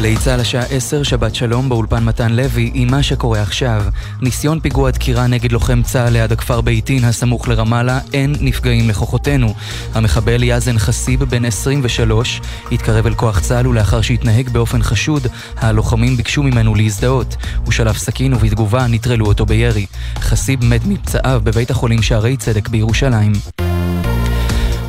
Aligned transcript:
גלי 0.00 0.16
צה"ל 0.16 0.40
השעה 0.40 0.62
10, 0.62 1.02
שבת 1.02 1.34
שלום, 1.34 1.68
באולפן 1.68 2.04
מתן 2.04 2.32
לוי, 2.32 2.70
עם 2.74 2.90
מה 2.90 3.02
שקורה 3.02 3.42
עכשיו. 3.42 3.84
ניסיון 4.20 4.60
פיגוע 4.60 4.90
דקירה 4.90 5.26
נגד 5.26 5.52
לוחם 5.52 5.82
צה"ל 5.82 6.12
ליד 6.12 6.32
הכפר 6.32 6.60
ביתין 6.60 7.04
הסמוך 7.04 7.48
לרמאללה, 7.48 8.00
אין 8.12 8.34
נפגעים 8.40 8.88
לכוחותינו. 8.88 9.54
המחבל 9.94 10.42
יאזן 10.42 10.78
חסיב, 10.78 11.24
בן 11.24 11.44
23, 11.44 12.40
התקרב 12.72 13.06
אל 13.06 13.14
כוח 13.14 13.40
צה"ל 13.40 13.66
ולאחר 13.66 14.00
שהתנהג 14.00 14.48
באופן 14.48 14.82
חשוד, 14.82 15.26
הלוחמים 15.56 16.16
ביקשו 16.16 16.42
ממנו 16.42 16.74
להזדהות. 16.74 17.36
הוא 17.64 17.72
שלף 17.72 17.96
סכין 17.98 18.34
ובתגובה 18.34 18.86
נטרלו 18.86 19.26
אותו 19.26 19.46
בירי. 19.46 19.86
חסיב 20.20 20.64
מת 20.64 20.86
מפצעיו 20.86 21.40
בבית 21.44 21.70
החולים 21.70 22.02
שערי 22.02 22.36
צדק 22.36 22.68
בירושלים. 22.68 23.32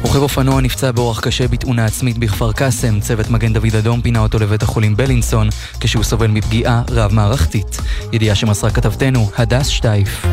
רוכב 0.04 0.20
אופנוע 0.20 0.62
נפצע 0.62 0.92
באורח 0.92 1.20
קשה 1.20 1.48
בתאונה 1.48 1.86
עצמית 1.86 2.18
בכפר 2.18 2.52
קאסם, 2.52 3.00
צוות 3.00 3.30
מגן 3.30 3.54
דוד 3.54 3.76
אדום 3.78 4.02
פינה 4.02 4.20
אותו 4.20 4.40
לבית 4.40 4.64
החולים 4.64 4.96
בלינסון, 4.96 5.50
כשהוא 5.80 6.04
סובל 6.04 6.28
מפגיעה 6.28 6.82
רב-מערכתית. 6.90 7.78
ידיעה 8.12 8.36
שמסרה 8.36 8.72
כתבתנו, 8.72 9.30
הדס 9.38 9.68
שטייף. 9.68 10.26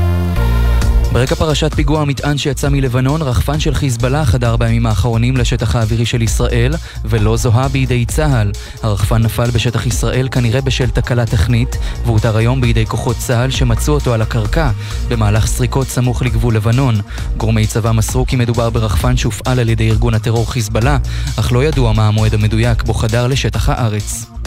ברקע 1.12 1.34
פרשת 1.34 1.74
פיגוע 1.74 2.00
המטען 2.00 2.38
שיצא 2.38 2.68
מלבנון, 2.68 3.22
רחפן 3.22 3.60
של 3.60 3.74
חיזבאללה 3.74 4.24
חדר 4.24 4.56
בימים 4.56 4.86
האחרונים 4.86 5.36
לשטח 5.36 5.76
האווירי 5.76 6.06
של 6.06 6.22
ישראל, 6.22 6.74
ולא 7.04 7.36
זוהה 7.36 7.68
בידי 7.68 8.04
צה"ל. 8.04 8.52
הרחפן 8.82 9.22
נפל 9.22 9.50
בשטח 9.50 9.86
ישראל 9.86 10.28
כנראה 10.30 10.60
בשל 10.60 10.90
תקלה 10.90 11.26
טכנית, 11.26 11.76
והותר 12.06 12.36
היום 12.36 12.60
בידי 12.60 12.86
כוחות 12.86 13.16
צה"ל 13.18 13.50
שמצאו 13.50 13.94
אותו 13.94 14.14
על 14.14 14.22
הקרקע, 14.22 14.70
במהלך 15.08 15.46
סריקות 15.46 15.86
סמוך 15.86 16.22
לגבול 16.22 16.56
לבנון. 16.56 16.94
גורמי 17.36 17.66
צבא 17.66 17.92
מסרו 17.92 18.26
כי 18.26 18.36
מדובר 18.36 18.70
ברחפן 18.70 19.16
שהופעל 19.16 19.58
על 19.58 19.68
ידי 19.68 19.90
ארגון 19.90 20.14
הטרור 20.14 20.52
חיזבאללה, 20.52 20.98
אך 21.36 21.52
לא 21.52 21.64
ידוע 21.64 21.92
מה 21.92 22.08
המועד 22.08 22.34
המדויק 22.34 22.82
בו 22.82 22.94
חדר 22.94 23.26
לשטח 23.26 23.68
הארץ. 23.68 24.37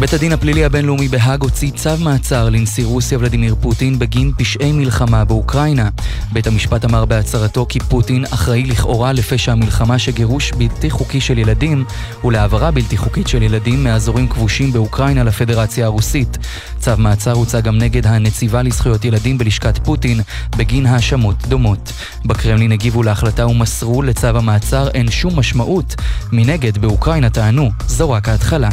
בית 0.00 0.12
הדין 0.12 0.32
הפלילי 0.32 0.64
הבינלאומי 0.64 1.08
בהאג 1.08 1.42
הוציא 1.42 1.70
צו 1.70 1.90
מעצר 1.98 2.48
לנשיא 2.48 2.86
רוסיה 2.86 3.18
ולדימיר 3.18 3.54
פוטין 3.60 3.98
בגין 3.98 4.32
פשעי 4.38 4.72
מלחמה 4.72 5.24
באוקראינה. 5.24 5.88
בית 6.32 6.46
המשפט 6.46 6.84
אמר 6.84 7.04
בהצהרתו 7.04 7.66
כי 7.68 7.80
פוטין 7.80 8.24
אחראי 8.24 8.64
לכאורה 8.64 9.12
לפשע 9.12 9.52
המלחמה 9.52 9.98
שגירוש 9.98 10.52
בלתי 10.52 10.90
חוקי 10.90 11.20
של 11.20 11.38
ילדים 11.38 11.84
ולהעברה 12.24 12.70
בלתי 12.70 12.96
חוקית 12.96 13.28
של 13.28 13.42
ילדים 13.42 13.84
מאזורים 13.84 14.28
כבושים 14.28 14.72
באוקראינה 14.72 15.24
לפדרציה 15.24 15.86
הרוסית. 15.86 16.38
צו 16.78 16.90
מעצר 16.98 17.32
הוצא 17.32 17.60
גם 17.60 17.78
נגד 17.78 18.06
הנציבה 18.06 18.62
לזכויות 18.62 19.04
ילדים 19.04 19.38
בלשכת 19.38 19.78
פוטין 19.84 20.20
בגין 20.56 20.86
האשמות 20.86 21.46
דומות. 21.48 21.92
בקרמלין 22.24 22.72
הגיבו 22.72 23.02
להחלטה 23.02 23.46
ומסרו 23.46 24.02
לצו 24.02 24.26
המעצר 24.26 24.88
אין 24.88 25.10
שום 25.10 25.38
משמעות. 25.38 25.94
מנגד, 26.32 26.78
באוקראינה 26.78 27.30
טענו, 27.30 27.70
זו 27.86 28.10
רק 28.10 28.28
ההתחלה. 28.28 28.68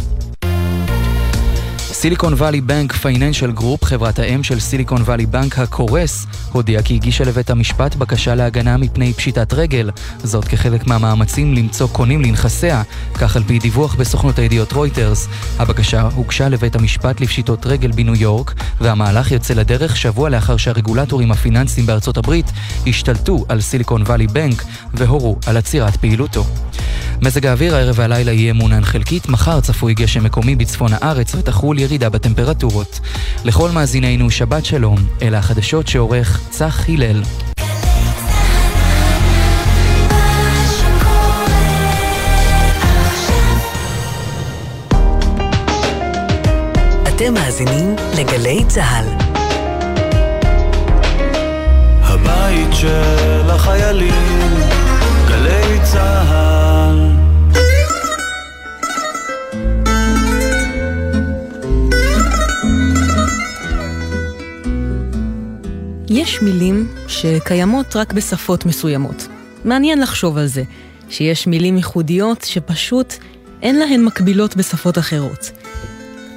Silicon 2.05 2.33
Valley 2.33 2.61
Bank 2.61 2.93
Financial 2.93 3.51
Group, 3.51 3.83
חברת 3.83 4.19
האם 4.19 4.43
של 4.43 4.59
Silicon 4.59 5.01
Valley 5.01 5.25
Bank 5.25 5.59
הקורס, 5.59 6.25
הודיעה 6.51 6.83
כי 6.83 6.95
הגישה 6.95 7.23
לבית 7.23 7.49
המשפט 7.49 7.95
בקשה 7.95 8.35
להגנה 8.35 8.77
מפני 8.77 9.13
פשיטת 9.13 9.53
רגל, 9.53 9.89
זאת 10.23 10.45
כחלק 10.45 10.87
מהמאמצים 10.87 11.53
למצוא 11.53 11.87
קונים 11.87 12.21
לנכסיה, 12.21 12.83
כך 13.13 13.35
על 13.35 13.43
פי 13.43 13.59
דיווח 13.59 13.95
בסוכנות 13.95 14.39
הידיעות 14.39 14.73
רויטרס. 14.73 15.27
הבקשה 15.59 16.01
הוגשה 16.01 16.49
לבית 16.49 16.75
המשפט 16.75 17.21
לפשיטות 17.21 17.65
רגל 17.65 17.91
בניו 17.91 18.15
יורק, 18.15 18.53
והמהלך 18.81 19.31
יוצא 19.31 19.53
לדרך 19.53 19.97
שבוע 19.97 20.29
לאחר 20.29 20.57
שהרגולטורים 20.57 21.31
הפיננסיים 21.31 21.85
בארצות 21.85 22.17
הברית 22.17 22.51
השתלטו 22.87 23.45
על 23.49 23.61
סיליקון 23.61 24.01
וואלי 24.01 24.27
בנק 24.27 24.63
והורו 24.93 25.37
על 25.45 25.57
עצירת 25.57 25.95
פעילותו. 25.97 26.45
מזג 27.21 27.45
האוויר 27.45 27.75
הערב 27.75 27.95
והלילה 27.97 28.31
יהיה 28.31 28.53
מעונן 28.53 28.83
חלקית, 28.85 29.29
מחר 29.29 29.61
צפוי 29.61 29.93
גשם 29.93 30.23
מקומי 30.23 30.55
בצפון 30.55 30.91
הארץ 30.93 31.35
ותחול 31.35 31.79
ירידה 31.79 32.09
בטמפרטורות. 32.09 32.99
לכל 33.45 33.71
מאזינינו 33.71 34.31
שבת 34.31 34.65
שלום, 34.65 34.97
אלה 35.21 35.37
החדשות 35.37 35.87
שעורך 35.87 36.41
צח 36.49 36.85
הלל. 36.89 37.23
אתם 47.07 47.33
מאזינים 47.33 47.95
לגלי 48.19 48.63
צה"ל. 48.67 49.05
הבית 52.01 52.73
של 52.73 53.49
החיילים, 53.49 54.53
גלי 55.27 55.79
צה"ל. 55.83 56.64
יש 66.15 66.41
מילים 66.41 66.87
שקיימות 67.07 67.95
רק 67.95 68.13
בשפות 68.13 68.65
מסוימות. 68.65 69.27
מעניין 69.65 70.01
לחשוב 70.01 70.37
על 70.37 70.47
זה, 70.47 70.63
שיש 71.09 71.47
מילים 71.47 71.77
ייחודיות 71.77 72.41
שפשוט 72.41 73.13
אין 73.61 73.79
להן 73.79 74.03
מקבילות 74.03 74.55
בשפות 74.55 74.97
אחרות. 74.97 75.51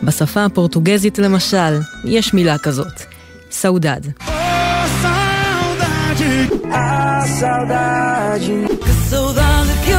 בשפה 0.02 0.44
הפורטוגזית 0.44 1.18
למשל, 1.18 1.80
יש 2.04 2.34
מילה 2.34 2.58
כזאת, 2.58 3.02
סאודד. 3.50 4.00
Saudade 9.10 9.74
que 9.84 9.98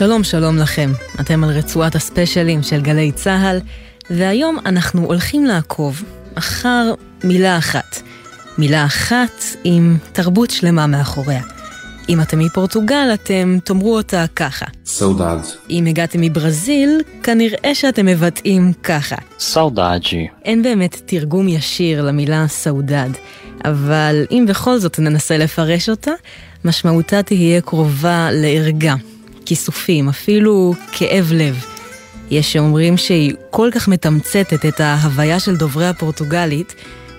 שלום 0.00 0.24
שלום 0.24 0.56
לכם, 0.58 0.92
אתם 1.20 1.44
על 1.44 1.50
רצועת 1.50 1.94
הספיישלים 1.94 2.62
של 2.62 2.80
גלי 2.80 3.12
צה"ל, 3.12 3.60
והיום 4.10 4.58
אנחנו 4.66 5.04
הולכים 5.06 5.44
לעקוב 5.44 6.02
אחר 6.34 6.94
מילה 7.24 7.58
אחת. 7.58 8.02
מילה 8.58 8.84
אחת 8.84 9.44
עם 9.64 9.96
תרבות 10.12 10.50
שלמה 10.50 10.86
מאחוריה. 10.86 11.42
אם 12.08 12.20
אתם 12.20 12.38
מפורטוגל, 12.38 13.10
אתם 13.14 13.58
תאמרו 13.64 13.96
אותה 13.96 14.24
ככה. 14.36 14.66
סאודד. 14.84 15.38
אם 15.70 15.86
הגעתם 15.86 16.20
מברזיל, 16.20 17.00
כנראה 17.22 17.74
שאתם 17.74 18.06
מבטאים 18.06 18.72
ככה. 18.82 19.16
סאודאג'י. 19.38 20.26
אין 20.44 20.62
באמת 20.62 21.02
תרגום 21.06 21.48
ישיר 21.48 22.02
למילה 22.02 22.48
סאודד, 22.48 23.10
אבל 23.64 24.26
אם 24.30 24.44
בכל 24.48 24.78
זאת 24.78 24.98
ננסה 24.98 25.38
לפרש 25.38 25.88
אותה, 25.88 26.12
משמעותה 26.64 27.22
תהיה 27.22 27.60
קרובה 27.60 28.28
לערגה, 28.32 28.94
כיסופים, 29.50 30.08
אפילו 30.08 30.74
כאב 30.92 31.32
לב. 31.34 31.64
יש 32.30 32.52
שאומרים 32.52 32.96
שהיא 32.96 33.34
כל 33.50 33.70
כך 33.72 33.88
מתמצתת 33.88 34.66
את 34.66 34.80
ההוויה 34.80 35.40
של 35.40 35.56
דוברי 35.56 35.86
הפורטוגלית, 35.88 36.74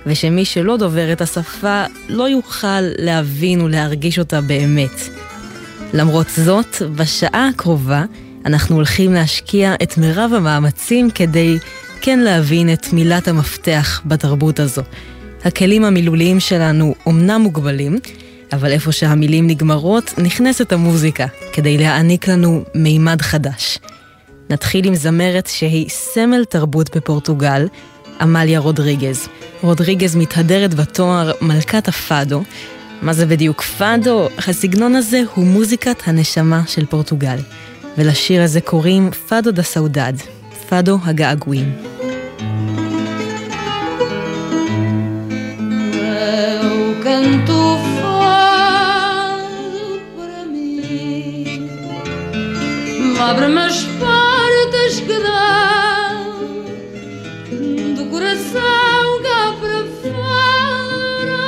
ושמי 0.05 0.45
שלא 0.45 0.77
דובר 0.77 1.11
את 1.11 1.21
השפה 1.21 1.83
לא 2.09 2.29
יוכל 2.29 2.81
להבין 2.81 3.61
ולהרגיש 3.61 4.19
אותה 4.19 4.41
באמת. 4.41 5.01
למרות 5.93 6.27
זאת, 6.29 6.81
בשעה 6.95 7.47
הקרובה 7.47 8.05
אנחנו 8.45 8.75
הולכים 8.75 9.13
להשקיע 9.13 9.73
את 9.83 9.97
מירב 9.97 10.31
המאמצים 10.33 11.11
כדי 11.11 11.57
כן 12.01 12.19
להבין 12.19 12.73
את 12.73 12.93
מילת 12.93 13.27
המפתח 13.27 14.01
בתרבות 14.05 14.59
הזו. 14.59 14.81
הכלים 15.45 15.83
המילוליים 15.83 16.39
שלנו 16.39 16.95
אומנם 17.05 17.41
מוגבלים, 17.41 17.99
אבל 18.53 18.71
איפה 18.71 18.91
שהמילים 18.91 19.47
נגמרות, 19.47 20.13
נכנסת 20.17 20.71
המוזיקה, 20.71 21.25
כדי 21.53 21.77
להעניק 21.77 22.27
לנו 22.27 22.63
מימד 22.75 23.21
חדש. 23.21 23.79
נתחיל 24.49 24.87
עם 24.87 24.95
זמרת 24.95 25.47
שהיא 25.47 25.89
סמל 25.89 26.45
תרבות 26.45 26.97
בפורטוגל, 26.97 27.67
עמליה 28.21 28.59
רודריגז. 28.59 29.27
רודריגז 29.61 30.15
מתהדרת 30.15 30.73
בתואר 30.73 31.31
מלכת 31.41 31.87
הפאדו. 31.87 32.43
מה 33.01 33.13
זה 33.13 33.25
בדיוק 33.25 33.61
פאדו? 33.61 34.27
הסגנון 34.47 34.95
הזה 34.95 35.21
הוא 35.35 35.45
מוזיקת 35.45 36.01
הנשמה 36.05 36.61
של 36.67 36.85
פורטוגל. 36.85 37.37
ולשיר 37.97 38.43
הזה 38.43 38.61
קוראים 38.61 39.11
פאדו 39.11 39.51
דה 39.51 39.63
סאודד, 39.63 40.13
פאדו 40.69 40.97
הגעגועים. 41.03 41.71
canto 47.03 47.60
Abre-me 53.21 53.59
as 53.59 53.83
portas 53.83 54.99
que 54.99 55.19
dão 55.19 56.65
do 57.95 58.05
coração 58.09 59.21
cá 59.21 59.53
para 59.59 59.83
fora. 60.01 61.45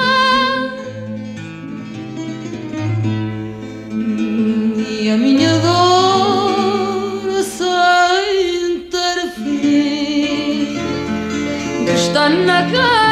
E 4.88 5.10
a 5.10 5.18
minha 5.18 5.58
dor 5.62 7.42
sem 7.42 8.88
ter 8.92 9.32
fim 9.34 10.78
está 11.96 12.30
na 12.30 12.72
casa. 12.72 13.03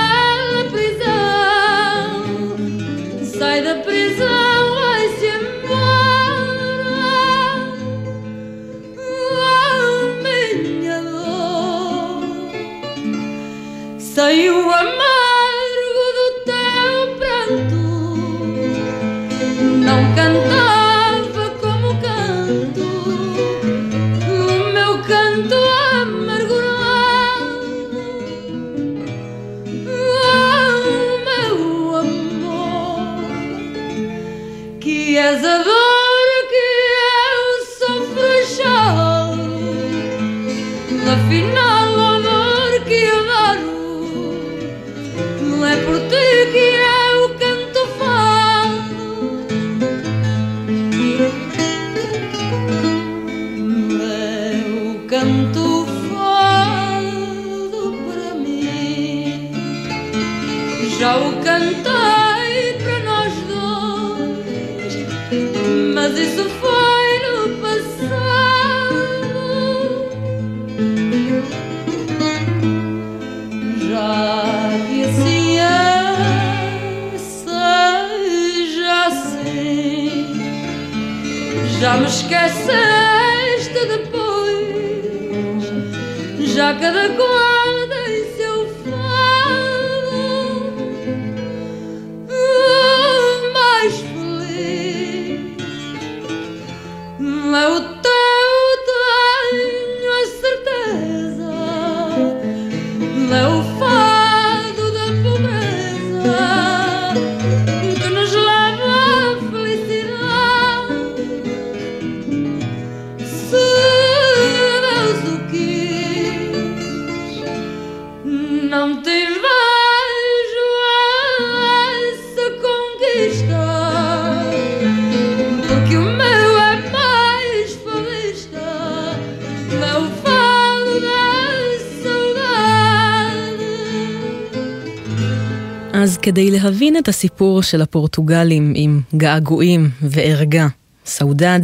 אז 136.02 136.18
כדי 136.18 136.52
להבין 136.52 136.98
את 136.98 137.08
הסיפור 137.08 137.64
של 137.64 137.82
הפורטוגלים 137.82 138.74
עם 138.76 139.02
געגועים 139.16 139.90
וערגה, 140.02 140.68
סעודד, 141.06 141.60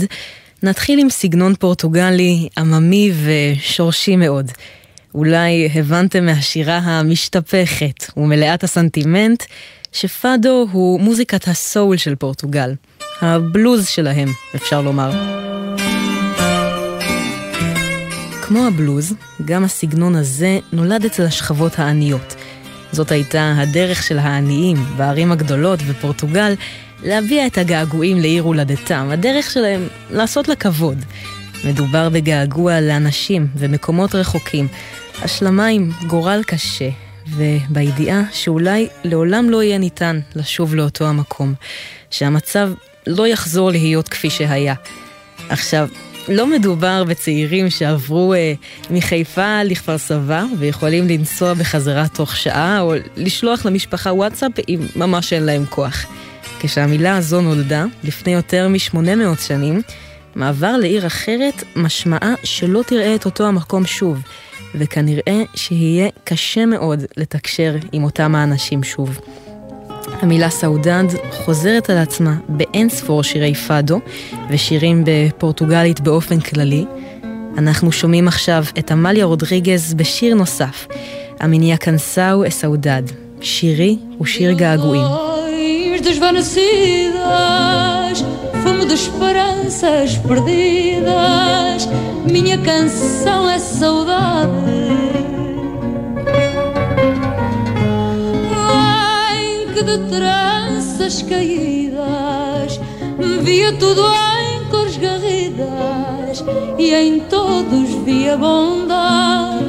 נתחיל 0.63 0.99
עם 0.99 1.09
סגנון 1.09 1.55
פורטוגלי 1.55 2.49
עממי 2.57 3.11
ושורשי 3.23 4.15
מאוד. 4.15 4.51
אולי 5.15 5.69
הבנתם 5.73 6.25
מהשירה 6.25 6.77
המשתפכת 6.77 8.11
ומלאת 8.17 8.63
הסנטימנט 8.63 9.43
שפאדו 9.91 10.67
הוא 10.71 10.99
מוזיקת 10.99 11.47
הסול 11.47 11.97
של 11.97 12.15
פורטוגל. 12.15 12.73
הבלוז 13.21 13.87
שלהם, 13.87 14.29
אפשר 14.55 14.81
לומר. 14.81 15.11
כמו 18.41 18.67
הבלוז, 18.67 19.13
גם 19.45 19.63
הסגנון 19.63 20.15
הזה 20.15 20.59
נולד 20.73 21.05
אצל 21.05 21.23
השכבות 21.23 21.79
העניות. 21.79 22.35
זאת 22.91 23.11
הייתה 23.11 23.53
הדרך 23.57 24.03
של 24.03 24.19
העניים 24.19 24.77
בערים 24.97 25.31
הגדולות 25.31 25.81
בפורטוגל 25.81 26.53
להביע 27.03 27.47
את 27.47 27.57
הגעגועים 27.57 28.19
לעיר 28.19 28.43
הולדתם, 28.43 29.09
הדרך 29.11 29.51
שלהם 29.51 29.87
לעשות 30.11 30.47
לה 30.47 30.55
כבוד. 30.55 30.97
מדובר 31.63 32.09
בגעגוע 32.09 32.81
לאנשים 32.81 33.47
ומקומות 33.55 34.15
רחוקים, 34.15 34.67
השלמה 35.21 35.65
עם 35.65 35.91
גורל 36.07 36.41
קשה, 36.45 36.89
ובידיעה 37.27 38.21
שאולי 38.31 38.87
לעולם 39.03 39.49
לא 39.49 39.63
יהיה 39.63 39.77
ניתן 39.77 40.19
לשוב 40.35 40.75
לאותו 40.75 41.05
המקום, 41.07 41.53
שהמצב 42.11 42.69
לא 43.07 43.27
יחזור 43.27 43.71
להיות 43.71 44.09
כפי 44.09 44.29
שהיה. 44.29 44.73
עכשיו, 45.49 45.87
לא 46.27 46.47
מדובר 46.47 47.03
בצעירים 47.03 47.69
שעברו 47.69 48.33
אה, 48.33 48.53
מחיפה 48.89 49.63
לכפר 49.63 49.97
סבא 49.97 50.43
ויכולים 50.59 51.07
לנסוע 51.07 51.53
בחזרה 51.53 52.07
תוך 52.07 52.35
שעה 52.35 52.81
או 52.81 52.93
לשלוח 53.17 53.65
למשפחה 53.65 54.13
וואטסאפ 54.13 54.51
אם 54.69 54.79
ממש 54.95 55.33
אין 55.33 55.43
להם 55.43 55.65
כוח. 55.69 56.05
כשהמילה 56.59 57.17
הזו 57.17 57.41
נולדה, 57.41 57.85
לפני 58.03 58.33
יותר 58.33 58.67
מ-800 58.67 59.41
שנים, 59.41 59.81
מעבר 60.35 60.77
לעיר 60.77 61.07
אחרת 61.07 61.63
משמעה 61.75 62.33
שלא 62.43 62.83
תראה 62.87 63.15
את 63.15 63.25
אותו 63.25 63.47
המקום 63.47 63.85
שוב, 63.85 64.21
וכנראה 64.75 65.43
שיהיה 65.55 66.09
קשה 66.23 66.65
מאוד 66.65 67.03
לתקשר 67.17 67.75
עם 67.91 68.03
אותם 68.03 68.35
האנשים 68.35 68.83
שוב. 68.83 69.19
המילה 70.21 70.49
סעודד 70.49 71.03
חוזרת 71.31 71.89
על 71.89 71.97
עצמה 71.97 72.35
באין 72.49 72.89
ספור 72.89 73.23
שירי 73.23 73.55
פאדו 73.55 73.99
ושירים 74.49 75.03
בפורטוגלית 75.05 75.99
באופן 75.99 76.39
כללי. 76.39 76.85
אנחנו 77.57 77.91
שומעים 77.91 78.27
עכשיו 78.27 78.63
את 78.79 78.91
עמליה 78.91 79.25
רודריגז 79.25 79.93
בשיר 79.93 80.35
נוסף, 80.35 80.87
המיניה 81.39 81.77
קנסאו 81.77 82.47
אסעודד. 82.47 83.03
שירי 83.41 83.97
הוא 84.17 84.27
שיר 84.27 84.51
געגועים. 84.51 85.05
Fumo 88.63 88.85
de 88.85 88.95
esperanças 88.95 90.09
perdidas. 90.27 91.87
Minha 92.33 92.57
canção 92.57 93.49
é 93.49 93.59
saudade. 93.59 95.16
De 99.87 99.97
tranças 100.09 101.21
caídas, 101.21 102.77
via 103.41 103.71
tudo 103.71 104.03
em 104.05 104.65
cores 104.69 104.97
garridas 104.97 106.43
e 106.77 106.93
em 106.93 107.21
todos 107.21 107.89
via 108.03 108.35
bondade. 108.35 109.65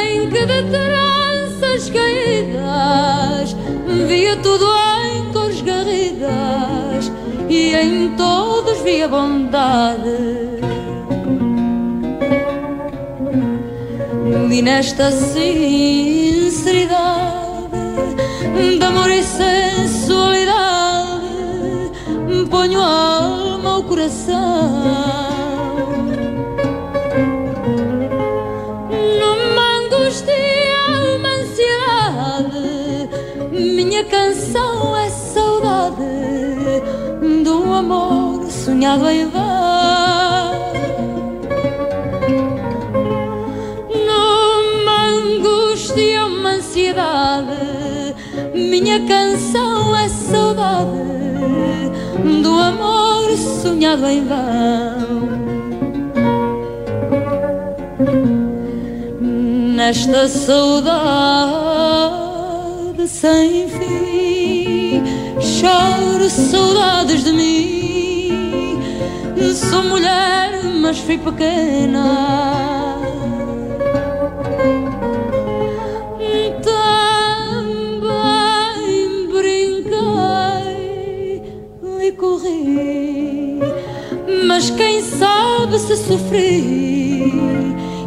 Em 0.00 0.30
que 0.30 0.46
de 0.46 0.62
tranças 0.70 1.90
caídas 1.90 3.54
Via 4.08 4.36
tudo 4.36 4.66
em 5.04 5.32
cores 5.32 5.60
garridas 5.60 7.12
E 7.48 7.74
em 7.74 8.16
todos 8.16 8.80
via 8.82 9.06
bondade 9.06 10.47
nesta 14.68 15.10
sinceridade 15.10 16.90
De 18.78 18.84
amor 18.84 19.10
e 19.10 19.22
sensualidade 19.22 20.60
Ponho 22.50 22.78
alma 22.78 23.70
ao 23.76 23.82
coração 23.84 24.36
Numa 29.20 29.66
angústia, 29.80 30.34
uma 31.16 31.30
ansiedade, 31.40 33.08
minha 33.52 34.04
canção 34.04 34.94
é 34.96 35.08
saudade 35.08 35.96
de 37.42 37.50
um 37.50 37.72
amor 37.72 38.50
sonhado 38.50 39.08
em 39.08 39.26
vão. 39.30 39.47
Minha 48.80 49.00
canção 49.06 49.96
é 49.96 50.08
saudade 50.08 50.88
do 52.42 52.50
amor 52.60 53.36
sonhado 53.36 54.06
em 54.06 54.24
vão. 54.24 55.28
Nesta 59.74 60.28
saudade 60.28 60.88
sem 63.08 63.68
fim, 63.68 65.02
choro 65.40 66.30
saudades 66.30 67.24
de 67.24 67.32
mim. 67.32 68.78
Sou 69.54 69.82
mulher, 69.82 70.62
mas 70.80 70.98
fui 70.98 71.18
pequena 71.18 72.67
Mas 84.58 84.70
quem 84.70 85.00
sabe 85.00 85.78
se 85.78 85.96
sofri, 85.96 87.32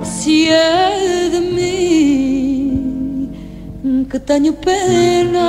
se 0.04 0.50
é 0.50 1.30
de 1.32 1.40
mim 1.40 3.32
que 4.12 4.20
tenho 4.20 4.52
pena. 4.52 5.40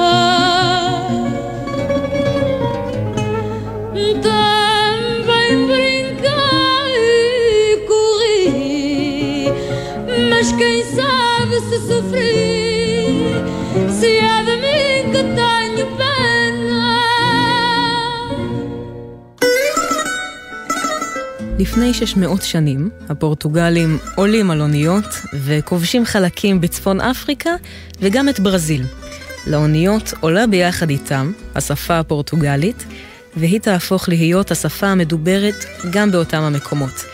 Também 4.23 5.67
brinquei 5.67 6.95
e 7.73 7.79
corri, 7.89 9.53
mas 10.31 10.53
quem 10.53 10.85
sabe 10.85 11.61
se 11.69 11.81
sofri, 11.85 12.42
לפני 21.63 21.95
600 21.95 22.43
שנים, 22.43 22.91
הפורטוגלים 23.09 23.99
עולים 24.15 24.51
על 24.51 24.61
אוניות 24.61 25.05
וכובשים 25.35 26.05
חלקים 26.05 26.61
בצפון 26.61 27.01
אפריקה 27.01 27.51
וגם 28.01 28.29
את 28.29 28.41
ברזיל. 28.41 28.83
לאוניות 29.47 30.13
עולה 30.21 30.47
ביחד 30.47 30.91
איתם 30.91 31.33
השפה 31.55 31.99
הפורטוגלית, 31.99 32.85
והיא 33.37 33.61
תהפוך 33.61 34.09
להיות 34.09 34.51
השפה 34.51 34.87
המדוברת 34.87 35.55
גם 35.91 36.11
באותם 36.11 36.43
המקומות. 36.43 37.05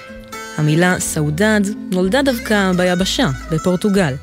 המילה 0.56 1.00
סעודד 1.00 1.60
נולדה 1.90 2.22
דווקא 2.22 2.72
ביבשה, 2.76 3.30
בפורטוגל, 3.50 4.14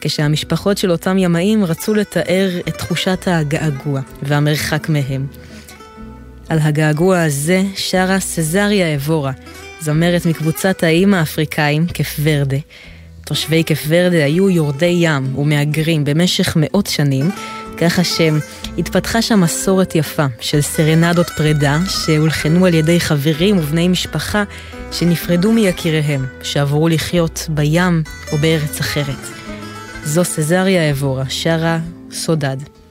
כשהמשפחות 0.00 0.78
של 0.78 0.90
אותם 0.90 1.18
ימאים 1.18 1.64
רצו 1.64 1.94
לתאר 1.94 2.50
את 2.68 2.74
תחושת 2.78 3.22
הגעגוע 3.26 4.00
והמרחק 4.22 4.88
מהם. 4.88 5.26
על 6.48 6.58
הגעגוע 6.62 7.22
הזה 7.22 7.62
שרה 7.76 8.20
סזריה 8.20 8.94
אבורה, 8.94 9.32
זמרת 9.82 10.26
מקבוצת 10.26 10.82
האיים 10.82 11.14
האפריקאים, 11.14 11.86
כף 11.94 12.16
ורדה. 12.22 12.56
תושבי 13.24 13.64
כף 13.66 13.84
ורדה 13.88 14.24
היו 14.24 14.50
יורדי 14.50 14.96
ים 14.98 15.38
ומהגרים 15.38 16.04
במשך 16.04 16.56
מאות 16.56 16.86
שנים, 16.86 17.30
ככה 17.76 18.02
שהתפתחה 18.04 19.22
שם 19.22 19.40
מסורת 19.40 19.94
יפה 19.94 20.26
של 20.40 20.60
סרנדות 20.60 21.26
פרידה 21.36 21.78
שהולחנו 21.88 22.66
על 22.66 22.74
ידי 22.74 23.00
חברים 23.00 23.58
ובני 23.58 23.88
משפחה 23.88 24.44
שנפרדו 24.92 25.52
מיקיריהם, 25.52 26.26
שעברו 26.42 26.88
לחיות 26.88 27.46
בים 27.48 28.02
או 28.32 28.38
בארץ 28.38 28.80
אחרת. 28.80 29.28
זו 30.04 30.24
סזריה 30.24 30.90
אבורה, 30.90 31.24
שרה 31.28 31.78
סודד. 32.10 32.81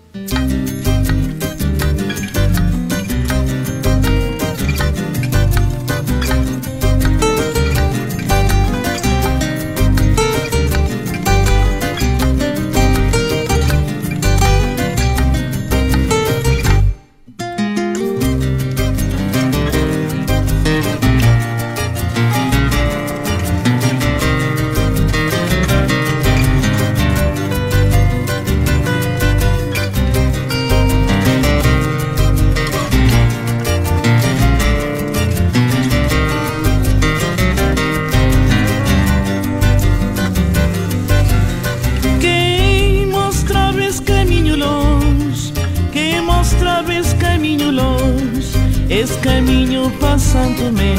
levo 46.91 46.99
esse 46.99 47.15
caminho 47.15 47.71
longe, 47.71 48.51
esse 48.89 49.17
caminho 49.19 49.89
passando-me. 49.99 50.95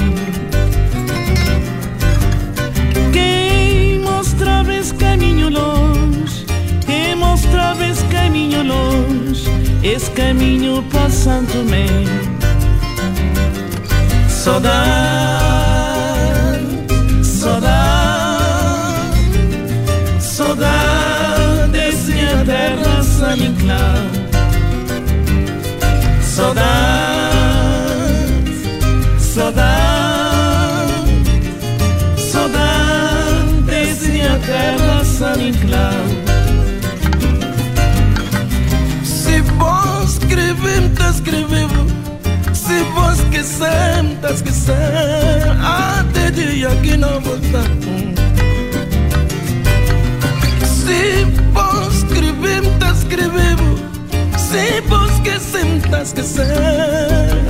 Quem 3.13 4.01
mostrava 4.01 4.75
esse 4.75 4.95
caminho 4.95 5.51
longe, 5.51 6.47
quem 6.87 7.15
mostrava 7.17 7.85
esse 7.87 8.05
caminho 8.07 8.63
longe, 8.65 9.45
esse 9.83 10.11
caminho 10.13 10.83
passando-me. 10.91 11.87
Saudade, 14.29 14.73
saudade, 17.23 18.33
saudade, 20.21 21.71
desse 21.71 22.13
é 22.13 22.33
a 22.33 22.45
terra 22.45 23.03
sem 23.03 23.47
enclave. 23.47 24.12
Saudade, 26.35 26.65
saudade, 29.19 30.93
saudade 32.17 33.63
desde 33.67 34.23
a 34.23 34.39
terra 34.39 35.05
San 35.05 35.39
Inclán. 35.43 36.07
Se 39.05 39.43
vos 39.59 40.15
escrever, 40.15 40.95
te 40.95 41.11
escrevemos. 41.11 41.93
Se 42.55 42.83
vos 42.95 43.19
esquecemos, 43.19 44.19
te 44.23 44.33
esquecemos. 44.33 45.59
Até 45.63 46.31
dia 46.31 46.71
que 46.83 46.97
não 46.97 47.21
voltar. 47.21 47.69
Se 50.65 51.27
vos 51.53 51.95
escrever, 51.95 52.63
te 52.79 52.89
escrevemos. 52.89 53.81
Se 54.51 54.82
sentas 55.43 56.09
esquecer 56.09 56.47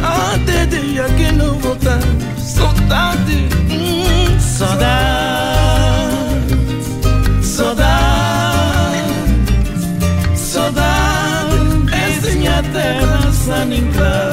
Até 0.03 0.63
ah, 0.63 0.67
dia 0.67 1.05
que 1.17 1.33
não 1.33 1.59
voltar. 1.59 2.01
Saudade, 2.39 3.49
hum, 3.71 4.41
saudade. 4.41 5.93
Saudade, 7.43 9.03
saudade. 10.37 11.57
Essa 11.93 12.29
é 12.29 12.35
minha 12.35 12.63
terra, 12.63 13.33
Sanimbrão 13.33 14.32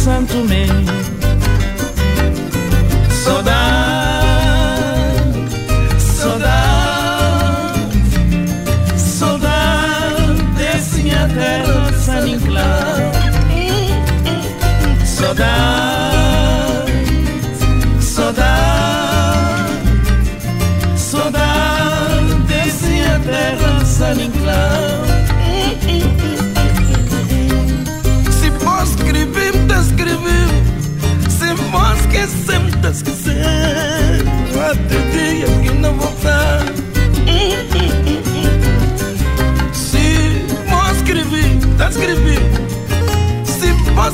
santo 0.00 0.36
mês 0.48 0.99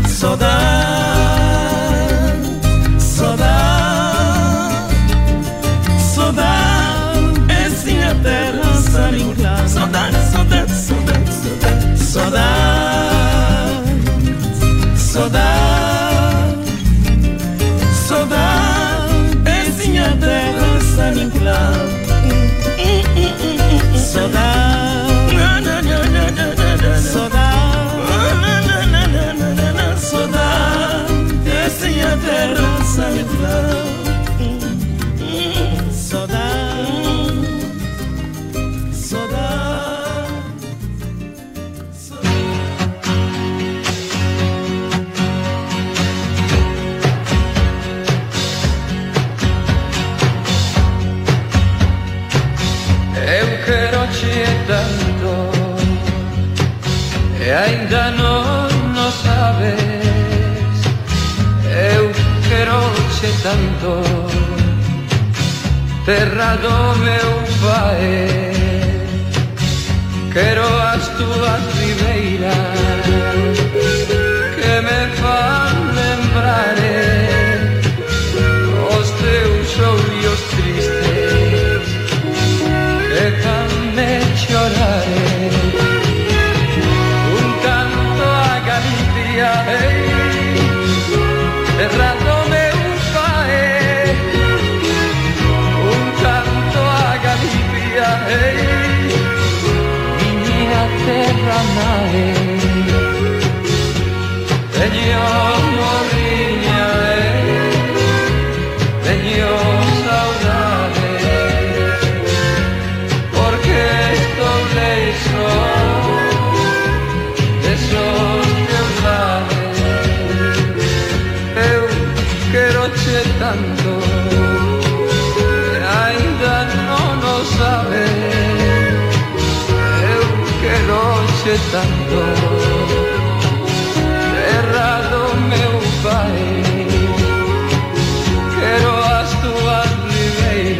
Saudade. 0.08 0.71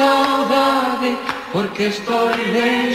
saudade 0.00 1.10
Porque 1.52 1.88
estoy 1.88 2.36
de 2.56 2.92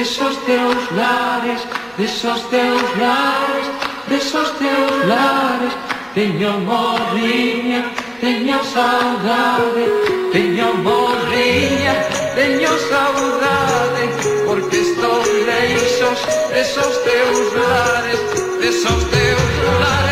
esos 0.00 0.34
teus 0.46 0.82
lares 0.92 1.60
de 1.98 2.04
esos 2.06 2.48
teus 2.48 2.82
lares, 2.96 3.66
de 4.08 4.16
esos 4.16 4.48
teus 4.58 5.06
lares. 5.06 5.74
Teño 6.14 6.52
morriña, 6.60 7.80
teño 8.20 8.58
saudade 8.64 9.84
Teño 10.32 10.72
morriña, 10.86 11.94
teño 12.34 12.72
saudade 12.90 14.04
Porque 14.46 14.76
estoy 14.88 15.30
de 15.50 15.60
esos 16.62 16.92
teus 17.08 17.38
lares 17.60 18.20
de 18.60 18.68
esos 18.68 19.00
teus 19.10 19.42
lares. 19.80 20.11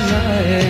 night. 0.00 0.63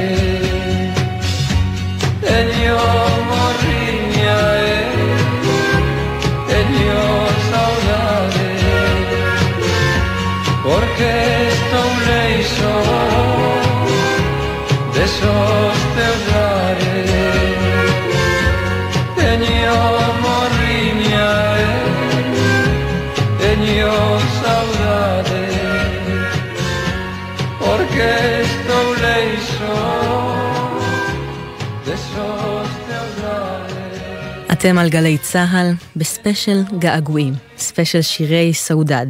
אתם 34.64 34.78
על 34.78 34.88
גלי 34.88 35.18
צה"ל 35.18 35.72
בספיישל 35.96 36.62
געגועים, 36.78 37.34
ספיישל 37.58 38.02
שירי 38.02 38.54
saudade. 38.54 39.06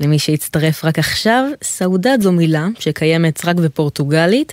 למי 0.00 0.18
שהצטרף 0.18 0.84
רק 0.84 0.98
עכשיו, 0.98 1.44
saudade 1.64 2.18
זו 2.20 2.32
מילה 2.32 2.66
שקיימת 2.78 3.44
רק 3.44 3.56
בפורטוגלית, 3.56 4.52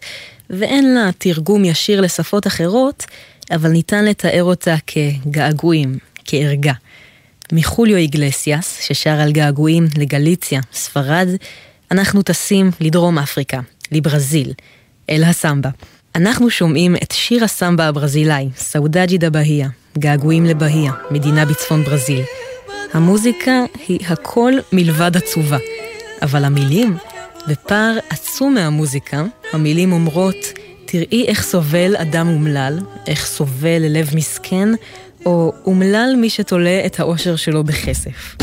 ואין 0.50 0.94
לה 0.94 1.10
תרגום 1.18 1.66
ישיר 1.66 2.02
לשפות 2.02 2.48
אחרות, 2.48 3.06
אבל 3.52 3.70
ניתן 3.70 4.06
לתאר 4.06 4.44
אותה 4.44 4.76
כגעגועים, 4.88 5.98
כערגה. 6.26 6.74
מחוליו 7.52 7.98
איגלסיאס, 7.98 8.82
ששר 8.82 9.20
על 9.22 9.32
געגועים 9.32 9.88
לגליציה, 9.98 10.62
ספרד, 10.74 11.28
אנחנו 11.92 12.22
טסים 12.22 12.72
לדרום 12.80 13.20
אפריקה, 13.20 13.60
לברזיל, 13.92 14.54
אל 15.10 15.24
הסמבה. 15.24 15.70
אנחנו 16.16 16.50
שומעים 16.50 16.96
את 16.96 17.12
שיר 17.12 17.44
הסמבה 17.44 17.88
הברזילאי, 17.88 18.50
סעודג'י 18.58 19.18
דה 19.18 19.30
בהיה, 19.30 19.68
געגועים 20.00 20.46
לבהיה, 20.46 20.92
מדינה 21.12 21.46
בצפון 21.46 21.84
ברזיל. 21.84 22.24
המוזיקה 22.94 23.64
היא 23.88 24.00
הכל 24.10 24.54
מלבד 24.74 25.18
עצובה, 25.18 25.58
אבל 26.22 26.46
המילים, 26.46 26.98
בפער 27.48 27.98
עצום 28.10 28.54
מהמוזיקה, 28.54 29.24
המילים 29.54 29.92
אומרות, 29.92 30.36
תראי 30.86 31.26
איך 31.28 31.44
סובל 31.44 31.96
אדם 31.96 32.28
אומלל, 32.28 32.80
איך 33.08 33.26
סובל 33.26 33.82
לב 33.90 34.10
מסכן, 34.16 34.70
או 35.26 35.54
אומלל 35.66 36.16
מי 36.18 36.30
שתולה 36.30 36.82
את 36.86 37.00
האושר 37.00 37.36
שלו 37.36 37.64
בכסף. 37.64 38.36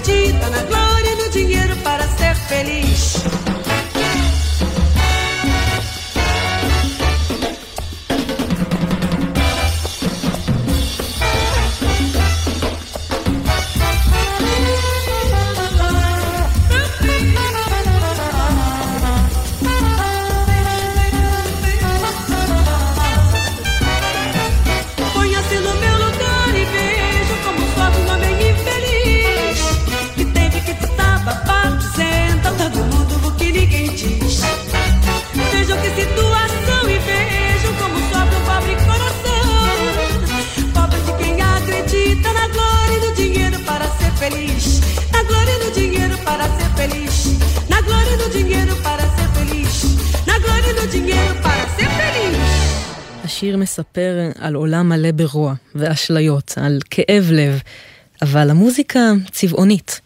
Acredita 0.00 0.48
na 0.48 0.62
glória 0.62 1.12
e 1.12 1.16
no 1.16 1.28
dinheiro 1.30 1.76
para 1.78 2.06
ser 2.08 2.34
feliz. 2.34 3.39
מלא 55.10 55.28
ברוע 55.28 55.54
ואשליות, 55.74 56.54
על 56.56 56.78
כאב 56.90 57.30
לב, 57.30 57.60
אבל 58.22 58.50
המוזיקה 58.50 59.00
צבעונית. 59.32 60.00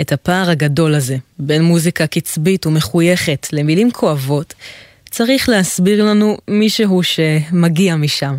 את 0.00 0.12
הפער 0.12 0.50
הגדול 0.50 0.94
הזה 0.94 1.16
בין 1.38 1.62
מוזיקה 1.62 2.06
קצבית 2.06 2.66
ומחויכת 2.66 3.46
למילים 3.52 3.90
כואבות, 3.90 4.54
צריך 5.10 5.48
להסביר 5.48 6.04
לנו 6.04 6.38
מישהו 6.48 7.02
שמגיע 7.02 7.96
משם. 7.96 8.36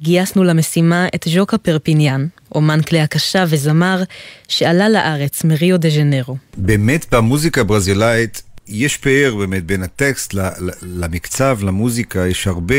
גייסנו 0.00 0.44
למשימה 0.44 1.06
את 1.14 1.24
ז'וקה 1.28 1.58
פרפיניאן, 1.58 2.26
אומן 2.54 2.82
כלי 2.82 3.00
הקשה 3.00 3.44
וזמר, 3.48 4.02
שעלה 4.48 4.88
לארץ 4.88 5.44
מריו 5.44 5.78
דה 5.78 5.90
ז'ניירו. 5.90 6.36
באמת 6.56 7.06
במוזיקה 7.14 7.60
הברזילאית 7.60 8.42
יש 8.68 8.96
פער 8.96 9.34
באמת 9.38 9.64
בין 9.64 9.82
הטקסט 9.82 10.34
למקצב, 10.82 11.58
למוזיקה, 11.62 12.26
יש 12.26 12.46
הרבה 12.46 12.74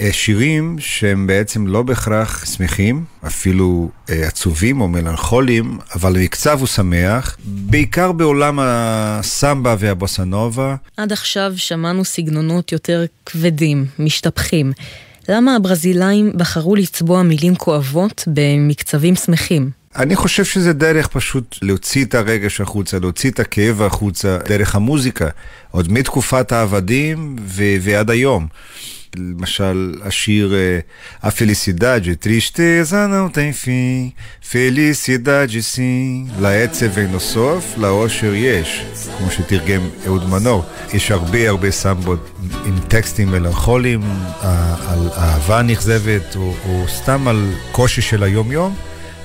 אה, 0.00 0.12
שירים 0.12 0.76
שהם 0.78 1.26
בעצם 1.26 1.66
לא 1.66 1.82
בהכרח 1.82 2.44
שמחים, 2.44 3.04
אפילו 3.26 3.90
אה, 4.10 4.26
עצובים 4.26 4.80
או 4.80 4.88
מלנכוליים, 4.88 5.78
אבל 5.94 6.16
המקצב 6.16 6.58
הוא 6.58 6.66
שמח, 6.66 7.36
בעיקר 7.44 8.12
בעולם 8.12 8.58
הסמבה 8.62 9.76
והבוסנובה. 9.78 10.76
עד 10.96 11.12
עכשיו 11.12 11.52
שמענו 11.56 12.04
סגנונות 12.04 12.72
יותר 12.72 13.04
כבדים, 13.26 13.86
משתפכים. 13.98 14.72
למה 15.28 15.56
הברזילאים 15.56 16.32
בחרו 16.36 16.76
לצבוע 16.76 17.22
מילים 17.22 17.56
כואבות 17.56 18.24
במקצבים 18.26 19.16
שמחים? 19.16 19.70
אני 19.96 20.16
חושב 20.16 20.44
שזה 20.44 20.72
דרך 20.72 21.06
פשוט 21.08 21.56
להוציא 21.62 22.04
את 22.04 22.14
הרגש 22.14 22.60
החוצה, 22.60 22.98
להוציא 22.98 23.30
את 23.30 23.40
הכאב 23.40 23.82
החוצה, 23.82 24.38
דרך 24.48 24.74
המוזיקה, 24.74 25.28
עוד 25.70 25.92
מתקופת 25.92 26.52
העבדים 26.52 27.36
ו- 27.40 27.76
ועד 27.80 28.10
היום. 28.10 28.46
למשל, 29.16 29.94
השיר 30.02 30.54
A 31.22 31.26
Felicidade, 31.26 32.24
Tristeza 32.24 33.08
não 33.08 33.28
tem 33.30 33.52
fim, 33.64 34.12
Felicidade 34.42 35.62
sim, 35.74 36.40
לעצב 36.40 36.98
אינו 36.98 37.20
סוף, 37.20 37.74
לאושר 37.78 38.34
יש, 38.34 38.84
כמו 39.18 39.30
שתרגם 39.30 39.80
אהוד 40.06 40.28
מנור. 40.28 40.64
יש 40.94 41.10
הרבה 41.10 41.48
הרבה 41.48 41.70
סמבות 41.70 42.30
עם 42.66 42.78
טקסטים 42.88 43.28
מלנכוליים, 43.28 44.00
על 44.86 45.08
אהבה 45.16 45.62
נכזבת, 45.62 46.36
או, 46.36 46.54
או 46.68 46.84
סתם 46.88 47.28
על 47.28 47.50
קושי 47.72 48.02
של 48.02 48.22
היום-יום. 48.22 48.74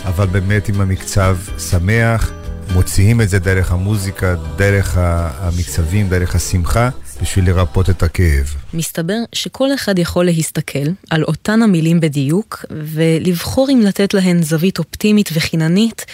אבל 0.06 0.26
באמת 0.26 0.70
עם 0.70 0.82
המקצב 0.82 1.38
שמח, 1.72 2.32
מוציאים 2.74 3.22
את 3.22 3.30
זה 3.30 3.40
דרך 3.40 3.72
המוזיקה, 3.72 4.36
דרך 4.56 4.98
המקצבים, 4.98 6.10
דרך 6.10 6.36
השמחה, 6.36 6.90
בשביל 7.22 7.50
לרפות 7.50 7.90
את 7.90 8.04
הכאב. 8.04 8.56
מסתבר 8.74 9.18
שכל 9.34 9.74
אחד 9.74 10.00
יכול 10.00 10.26
להסתכל 10.26 10.88
על 11.10 11.24
אותן 11.24 11.62
המילים 11.62 12.00
בדיוק, 12.00 12.66
ולבחור 12.72 13.70
אם 13.74 13.82
לתת 13.82 14.14
להן 14.14 14.44
זווית 14.44 14.80
אופטימית 14.80 15.30
וחיננית, 15.34 16.06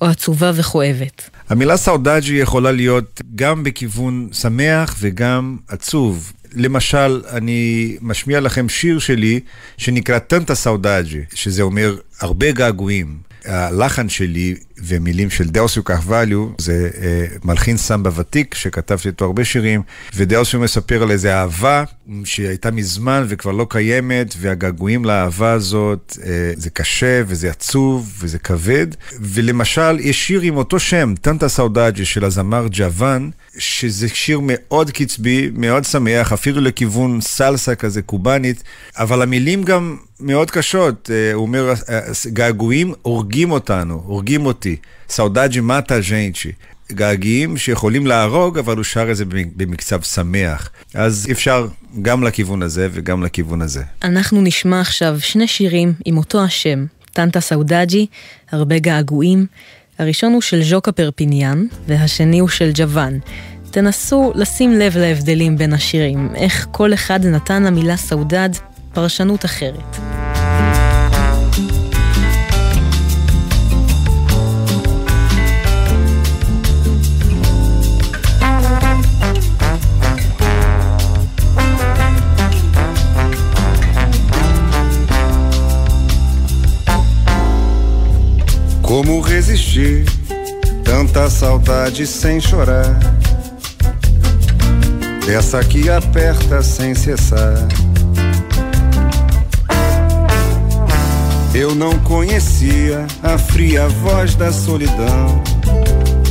או 0.00 0.06
עצובה 0.06 0.52
וכואבת. 0.54 1.30
המילה 1.48 1.76
סאודג'י 1.76 2.34
יכולה 2.34 2.72
להיות 2.72 3.20
גם 3.34 3.64
בכיוון 3.64 4.28
שמח 4.32 4.96
וגם 5.00 5.56
עצוב. 5.68 6.32
למשל, 6.54 7.22
אני 7.30 7.96
משמיע 8.00 8.40
לכם 8.40 8.68
שיר 8.68 8.98
שלי 8.98 9.40
שנקרא 9.76 10.18
טנטה 10.18 10.54
סאודג'י, 10.54 11.20
שזה 11.34 11.62
אומר 11.62 11.96
הרבה 12.20 12.52
געגועים. 12.52 13.33
הלחן 13.44 14.08
שלי 14.08 14.54
ומילים 14.78 15.30
של 15.30 15.48
דאוסיו 15.48 15.82
קחווליו, 15.82 16.48
זה 16.58 16.90
אה, 17.02 17.26
מלחין 17.44 17.76
סמבה 17.76 18.10
ותיק, 18.14 18.54
שכתבתי 18.54 19.08
איתו 19.08 19.24
הרבה 19.24 19.44
שירים, 19.44 19.82
ודאוסיו 20.14 20.60
מספר 20.60 21.02
על 21.02 21.10
איזה 21.10 21.34
אהבה 21.34 21.84
שהייתה 22.24 22.70
מזמן 22.70 23.24
וכבר 23.28 23.52
לא 23.52 23.66
קיימת, 23.70 24.34
והגעגועים 24.38 25.04
לאהבה 25.04 25.52
הזאת, 25.52 26.18
אה, 26.24 26.52
זה 26.56 26.70
קשה 26.70 27.22
וזה 27.26 27.50
עצוב 27.50 28.12
וזה 28.18 28.38
כבד. 28.38 28.86
ולמשל, 29.20 30.00
יש 30.00 30.26
שיר 30.26 30.40
עם 30.40 30.56
אותו 30.56 30.78
שם, 30.78 31.14
טנטה 31.20 31.48
סאודג'י 31.48 32.04
של 32.04 32.24
הזמר 32.24 32.66
ג'וואן, 32.70 33.30
שזה 33.58 34.08
שיר 34.08 34.40
מאוד 34.42 34.90
קצבי, 34.90 35.50
מאוד 35.54 35.84
שמח, 35.84 36.32
אפילו 36.32 36.60
לכיוון 36.60 37.20
סלסה 37.20 37.74
כזה 37.74 38.02
קובאנית, 38.02 38.62
אבל 38.96 39.22
המילים 39.22 39.62
גם 39.62 39.96
מאוד 40.20 40.50
קשות. 40.50 41.10
אה, 41.12 41.32
הוא 41.32 41.42
אומר, 41.42 41.72
אה, 41.88 42.00
געגועים 42.26 42.92
הורגים 43.02 43.50
אותנו, 43.50 44.02
הורגים 44.06 44.46
אותי. 44.46 44.63
סאודג'י 45.08 45.60
מטה 45.60 46.00
ז'יינצ'י. 46.00 46.52
געגועים 46.92 47.56
שיכולים 47.56 48.06
להרוג, 48.06 48.58
אבל 48.58 48.76
הוא 48.76 48.84
שר 48.84 49.10
את 49.10 49.16
זה 49.16 49.24
במקצב 49.56 50.02
שמח. 50.02 50.70
אז 50.94 51.28
אפשר 51.30 51.66
גם 52.02 52.24
לכיוון 52.24 52.62
הזה 52.62 52.88
וגם 52.92 53.22
לכיוון 53.22 53.62
הזה. 53.62 53.82
אנחנו 54.02 54.40
נשמע 54.40 54.80
עכשיו 54.80 55.16
שני 55.20 55.48
שירים 55.48 55.92
עם 56.04 56.18
אותו 56.18 56.44
השם, 56.44 56.86
tanta 57.12 57.40
saudade, 57.40 58.06
הרבה 58.52 58.78
געגועים. 58.78 59.46
הראשון 59.98 60.32
הוא 60.32 60.42
של 60.42 60.62
ז'וקה 60.62 60.92
פרפיניאן, 60.92 61.66
והשני 61.86 62.38
הוא 62.38 62.48
של 62.48 62.70
ג'וואן. 62.74 63.18
תנסו 63.70 64.32
לשים 64.34 64.72
לב 64.72 64.96
להבדלים 64.96 65.58
בין 65.58 65.72
השירים, 65.72 66.28
איך 66.34 66.66
כל 66.70 66.94
אחד 66.94 67.26
נתן 67.26 67.62
למילה 67.62 67.96
saudade 67.96 68.50
פרשנות 68.92 69.44
אחרת. 69.44 70.23
Como 88.94 89.20
resistir 89.20 90.04
tanta 90.84 91.28
saudade 91.28 92.06
sem 92.06 92.40
chorar? 92.40 92.96
Essa 95.28 95.64
que 95.64 95.90
aperta 95.90 96.62
sem 96.62 96.94
cessar. 96.94 97.66
Eu 101.52 101.74
não 101.74 101.98
conhecia 101.98 103.04
a 103.20 103.36
fria 103.36 103.88
voz 103.88 104.36
da 104.36 104.52
solidão 104.52 105.42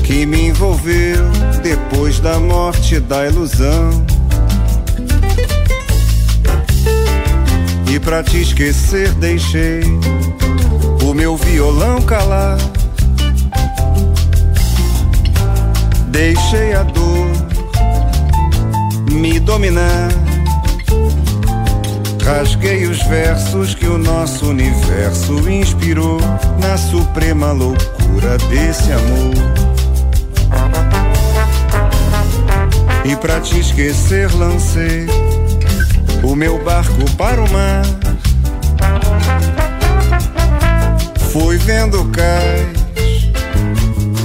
que 0.05 0.25
me 0.25 0.47
envolveu 0.47 1.21
depois 1.61 2.21
da 2.21 2.39
morte 2.39 2.97
da 2.97 3.27
ilusão. 3.27 4.05
E 7.93 7.99
pra 7.99 8.23
te 8.23 8.41
esquecer 8.41 9.11
deixei 9.15 9.81
meu 11.13 11.37
violão 11.37 12.01
calar. 12.01 12.57
Deixei 16.07 16.73
a 16.73 16.83
dor 16.83 17.27
me 19.11 19.39
dominar. 19.39 20.09
Rasguei 22.23 22.85
os 22.87 23.03
versos 23.03 23.75
que 23.75 23.85
o 23.85 23.97
nosso 23.97 24.49
universo 24.49 25.49
inspirou 25.49 26.19
na 26.59 26.77
suprema 26.77 27.51
loucura 27.51 28.37
desse 28.49 28.91
amor. 28.91 29.33
E 33.05 33.15
pra 33.17 33.41
te 33.41 33.59
esquecer, 33.59 34.33
lancei 34.33 35.05
o 36.23 36.35
meu 36.35 36.63
barco 36.63 37.09
para 37.17 37.43
o 37.43 37.51
mar. 37.51 37.83
Fui 41.33 41.57
vendo 41.57 41.99
o 41.99 42.09
cais 42.09 42.67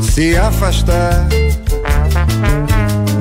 se 0.03 0.37
afastar, 0.37 1.27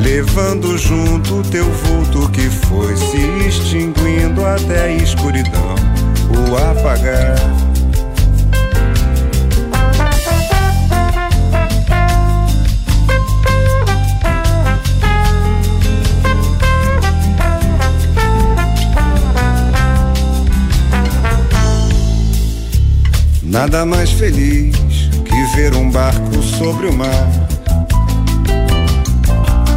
levando 0.03 0.77
junto 0.77 1.41
teu 1.49 1.63
vulto 1.71 2.29
que 2.31 2.49
foi 2.49 2.97
se 2.97 3.47
extinguindo 3.47 4.45
até 4.45 4.83
a 4.83 4.89
escuridão 4.89 5.75
o 6.49 6.57
apagar. 6.57 7.37
Nada 23.57 23.87
mais 23.87 24.11
feliz 24.11 24.75
que 25.25 25.55
ver 25.55 25.73
um 25.73 25.89
barco 25.89 26.43
sobre 26.43 26.85
o 26.85 26.93
mar, 26.93 27.27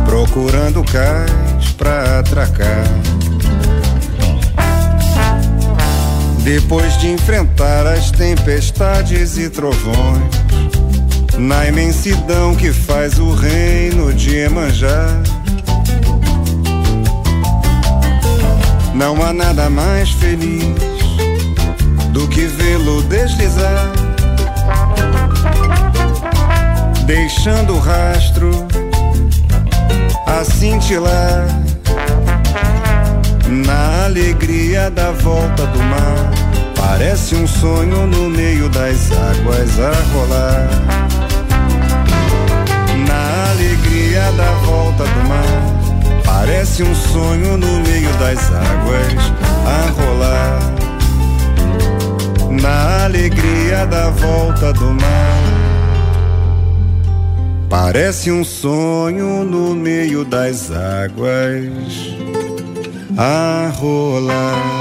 procurando 0.04 0.84
cais 0.84 1.72
pra 1.78 2.18
atracar. 2.18 2.84
Depois 6.44 6.98
de 6.98 7.08
enfrentar 7.08 7.86
as 7.86 8.10
tempestades 8.10 9.38
e 9.38 9.48
trovões, 9.48 10.30
na 11.38 11.66
imensidão 11.66 12.54
que 12.54 12.74
faz 12.74 13.18
o 13.18 13.32
reino 13.32 14.12
de 14.12 14.36
Emanjá. 14.36 15.06
Não 18.94 19.22
há 19.22 19.32
nada 19.32 19.70
mais 19.70 20.10
feliz 20.10 20.99
do 22.12 22.26
que 22.28 22.46
vê-lo 22.46 23.02
deslizar, 23.04 23.92
deixando 27.06 27.74
o 27.74 27.78
rastro 27.78 28.50
a 30.26 30.44
cintilar 30.44 31.46
na 33.48 34.04
alegria 34.06 34.90
da 34.90 35.12
volta 35.12 35.66
do 35.66 35.78
mar. 35.78 36.30
Parece 36.76 37.34
um 37.34 37.46
sonho 37.46 38.06
no 38.06 38.28
meio 38.28 38.68
das 38.68 39.10
águas 39.12 39.78
a 39.78 39.92
rolar. 40.12 40.68
Na 43.06 43.50
alegria 43.50 44.32
da 44.32 44.52
volta 44.64 45.04
do 45.04 45.28
mar, 45.28 46.22
parece 46.24 46.82
um 46.82 46.94
sonho 46.94 47.56
no 47.56 47.80
meio 47.80 48.12
das 48.14 48.40
águas 48.50 49.32
a 49.66 50.02
rolar 50.02 50.89
na 52.60 53.04
alegria 53.04 53.86
da 53.86 54.10
volta 54.10 54.72
do 54.72 54.86
mar. 54.94 55.60
Parece 57.68 58.30
um 58.30 58.42
sonho 58.44 59.44
no 59.44 59.74
meio 59.74 60.24
das 60.24 60.70
águas 60.70 62.16
a 63.16 63.70
rolar. 63.76 64.79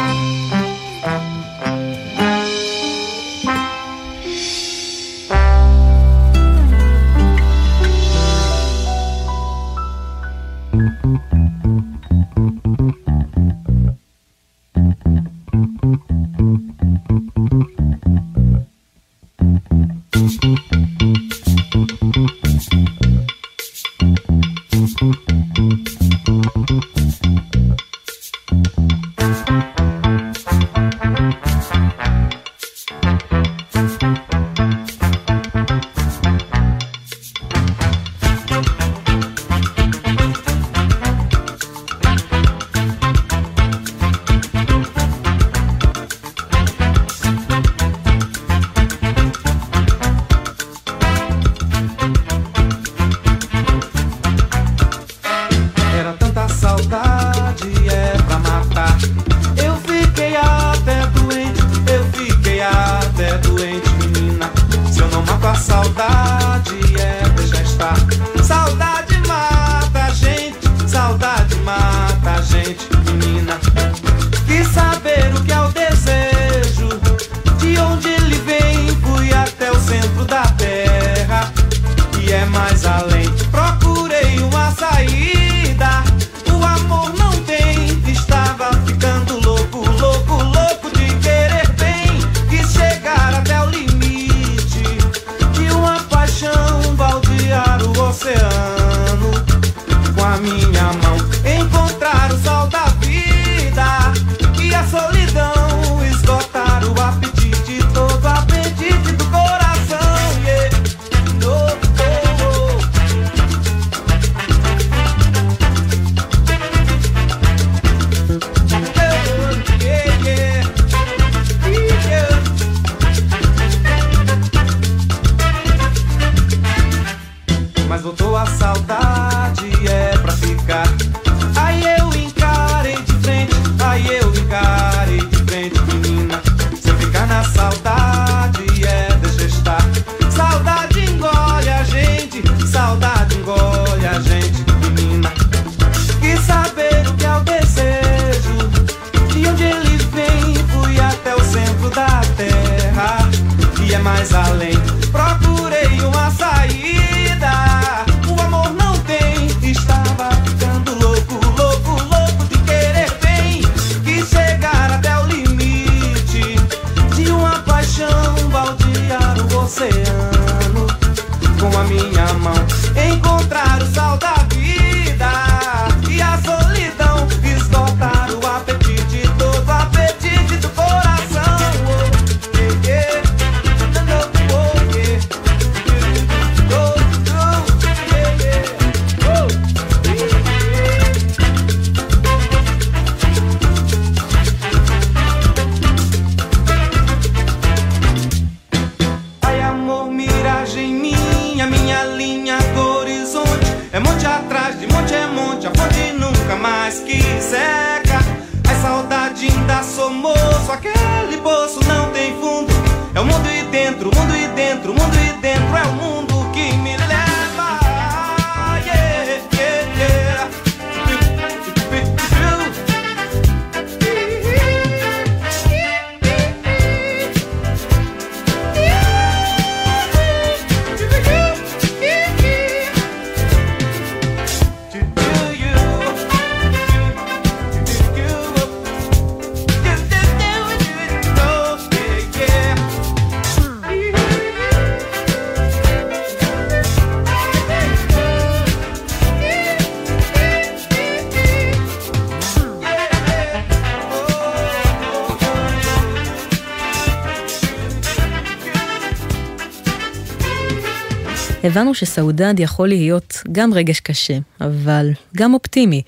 הבנו 261.64 261.94
ש 261.94 262.07
saudade 262.07 262.54
יכול 262.58 262.88
להיות 262.88 263.44
גם 263.52 263.74
רגש 263.74 264.00
קשה, 264.00 264.38
אבל 264.62 265.12
גם 265.38 265.54
אופטימי. 265.54 266.02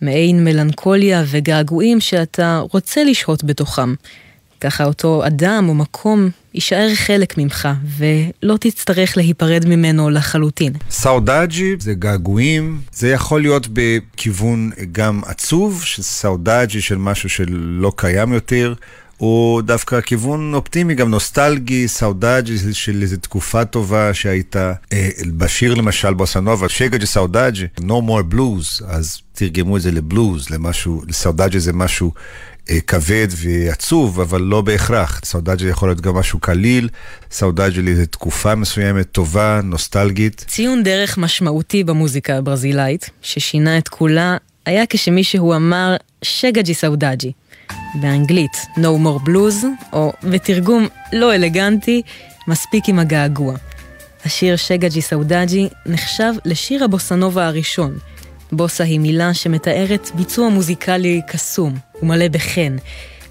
מעין 0.00 0.44
מלנכוליה 0.44 1.24
וגעגועים 1.26 2.00
שאתה 2.00 2.62
רוצה 2.72 3.04
לשהות 3.04 3.44
בתוכם. 3.44 3.94
ככה 4.60 4.84
אותו 4.84 5.26
אדם 5.26 5.66
או 5.68 5.74
מקום 5.74 6.30
יישאר 6.54 6.94
חלק 6.94 7.38
ממך, 7.38 7.68
ולא 7.98 8.56
תצטרך 8.60 9.16
להיפרד 9.16 9.66
ממנו 9.66 10.10
לחלוטין. 10.10 10.72
saudade 10.90 11.76
זה 11.80 11.94
געגועים, 11.94 12.80
זה 12.92 13.08
יכול 13.08 13.40
להיות 13.40 13.66
בכיוון 13.72 14.70
גם 14.92 15.20
עצוב, 15.26 15.84
saudade 16.00 16.80
של 16.80 16.96
משהו 16.96 17.28
שלא 17.28 17.92
קיים 17.96 18.32
יותר, 18.32 18.74
או 19.20 19.60
דווקא 19.64 20.00
כיוון 20.00 20.54
אופטימי, 20.54 20.94
גם 20.94 21.10
נוסטלגי, 21.10 21.88
saudade 21.88 22.74
של 22.74 23.02
איזו 23.02 23.16
תקופה 23.16 23.64
טובה 23.64 24.14
שהייתה. 24.14 24.72
אה, 24.92 25.08
בשיר 25.36 25.74
למשל 25.74 26.14
בוסנובה, 26.14 26.68
Chega 26.68 27.06
de 27.06 27.18
Saudade, 27.18 27.66
No 27.80 27.82
more 28.08 28.34
blues, 28.34 28.84
אז 28.86 29.20
תרגמו 29.32 29.76
את 29.76 29.82
זה 29.82 29.90
לבלוז, 29.90 30.50
למשהו, 30.50 31.02
Saudade 31.12 31.60
זה 31.60 31.72
משהו 31.72 32.12
אה, 32.70 32.80
כבד 32.80 33.28
ועצוב, 33.30 34.20
אבל 34.20 34.40
לא 34.40 34.60
בהכרח. 34.60 35.20
Saudade 35.24 35.68
יכול 35.68 35.88
להיות 35.88 36.00
גם 36.00 36.14
משהו 36.14 36.38
קליל, 36.38 36.88
Saudade 37.30 37.82
לאיזו 37.82 38.06
תקופה 38.06 38.54
מסוימת, 38.54 39.12
טובה, 39.12 39.60
נוסטלגית. 39.64 40.44
ציון 40.48 40.82
דרך 40.82 41.18
משמעותי 41.18 41.84
במוזיקה 41.84 42.36
הברזילאית, 42.36 43.10
ששינה 43.22 43.78
את 43.78 43.88
כולה, 43.88 44.36
היה 44.66 44.84
כשמישהו 44.88 45.54
אמר 45.54 45.96
Chega 46.22 46.74
de 46.74 46.86
Saudade. 46.86 47.32
באנגלית 47.94 48.56
No 48.76 48.80
More 49.04 49.28
Blues, 49.28 49.66
או 49.92 50.12
בתרגום 50.22 50.86
לא 51.12 51.34
אלגנטי, 51.34 52.02
מספיק 52.48 52.88
עם 52.88 52.98
הגעגוע. 52.98 53.54
השיר 54.24 54.56
שגג'י 54.56 55.02
סאודאג'י 55.02 55.68
נחשב 55.86 56.32
לשיר 56.44 56.84
הבוסנובה 56.84 57.46
הראשון. 57.46 57.98
בוסה 58.52 58.84
היא 58.84 59.00
מילה 59.00 59.34
שמתארת 59.34 60.10
ביצוע 60.14 60.48
מוזיקלי 60.48 61.20
קסום 61.28 61.74
ומלא 62.02 62.28
בחן, 62.28 62.76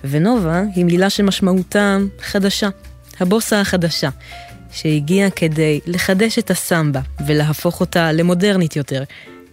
ונובה 0.03 0.61
היא 0.75 0.85
מילה 0.85 1.09
שמשמעותה 1.09 1.97
חדשה, 2.21 2.69
הבוסה 3.19 3.61
החדשה, 3.61 4.09
שהגיעה 4.71 5.29
כדי 5.29 5.79
לחדש 5.87 6.39
את 6.39 6.51
הסמבה 6.51 6.99
ולהפוך 7.27 7.79
אותה 7.79 8.11
למודרנית 8.11 8.75
יותר, 8.75 9.03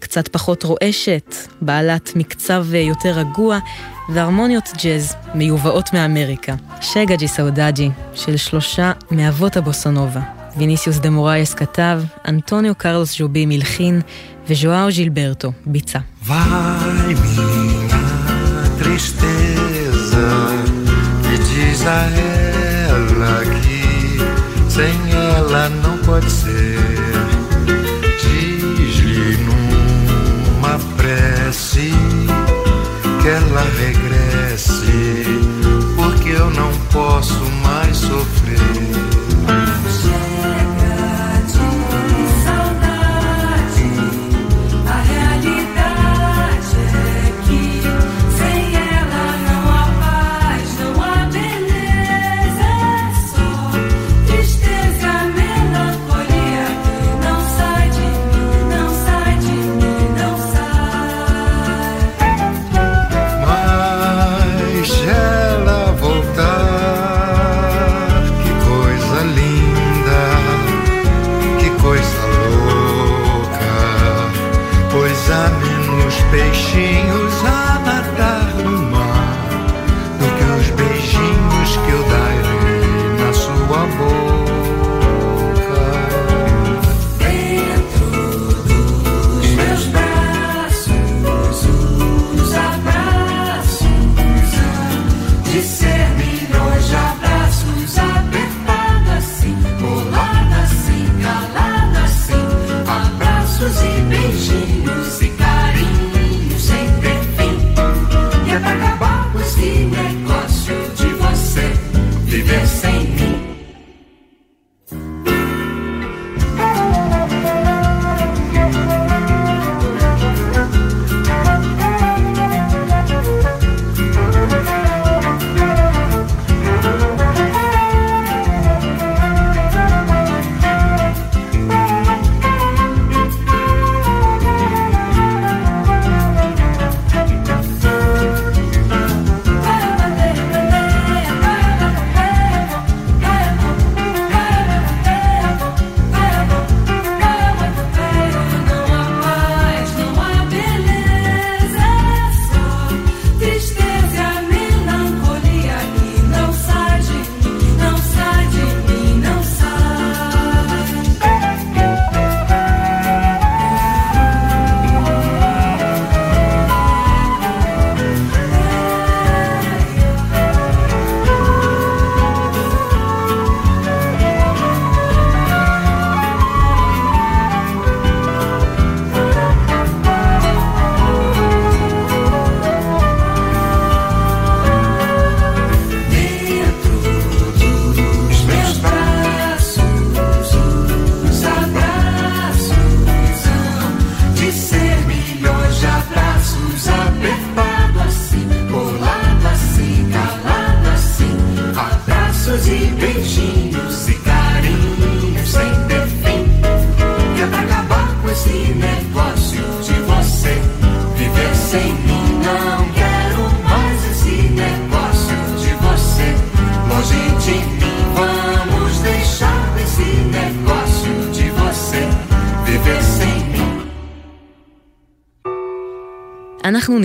קצת 0.01 0.29
פחות 0.29 0.63
רועשת, 0.63 1.35
בעלת 1.61 2.13
מקצב 2.17 2.75
יותר 2.75 3.11
רגוע 3.11 3.59
והרמוניות 4.15 4.69
ג'אז 4.85 5.15
מיובאות 5.35 5.93
מאמריקה. 5.93 6.55
Chega 6.81 7.29
de 7.29 7.43
Saudade 7.43 7.91
של 8.15 8.37
שלושה 8.37 8.93
מאבות 9.11 9.57
הבוסנובה. 9.57 10.21
ויניסיוס 10.57 10.99
דה 10.99 11.11
מורייס 11.11 11.55
כתב, 11.55 12.03
אנטוניו 12.29 12.75
קרלוס 12.75 13.19
ז'ובים 13.19 13.47
הלחין 13.47 14.01
וז'ואאו 14.49 14.91
ז'ילברטו 14.91 15.53
ביצע. 15.67 15.99
Tristeza 18.81 20.29
diz 21.51 21.81
a 21.97 22.01
ela 22.89 23.37
que 23.61 23.83
sem 24.75 25.10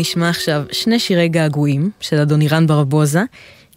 נשמע 0.06 0.30
עכשיו 0.30 0.64
שני 0.72 1.00
שירי 1.00 1.28
געגועים 1.28 1.90
של 2.00 2.20
אדונירן 2.20 2.68
ברבוזה, 2.68 3.22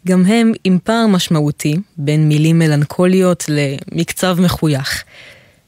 גם 0.07 0.26
הם 0.26 0.53
עם 0.64 0.79
פער 0.85 1.07
משמעותי 1.07 1.76
בין 1.97 2.29
מילים 2.29 2.59
מלנכוליות 2.59 3.45
למקצב 3.49 4.41
מחוייך. 4.41 5.05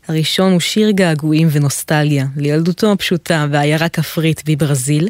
הראשון 0.09 0.53
הוא 0.53 0.61
שיר 0.61 0.91
געגועים 0.91 1.49
ונוסטליה, 1.53 2.27
לילדותו 2.37 2.93
הפשוטה 2.93 3.47
בעיירה 3.51 3.89
כפרית 3.89 4.43
בברזיל. 4.47 5.09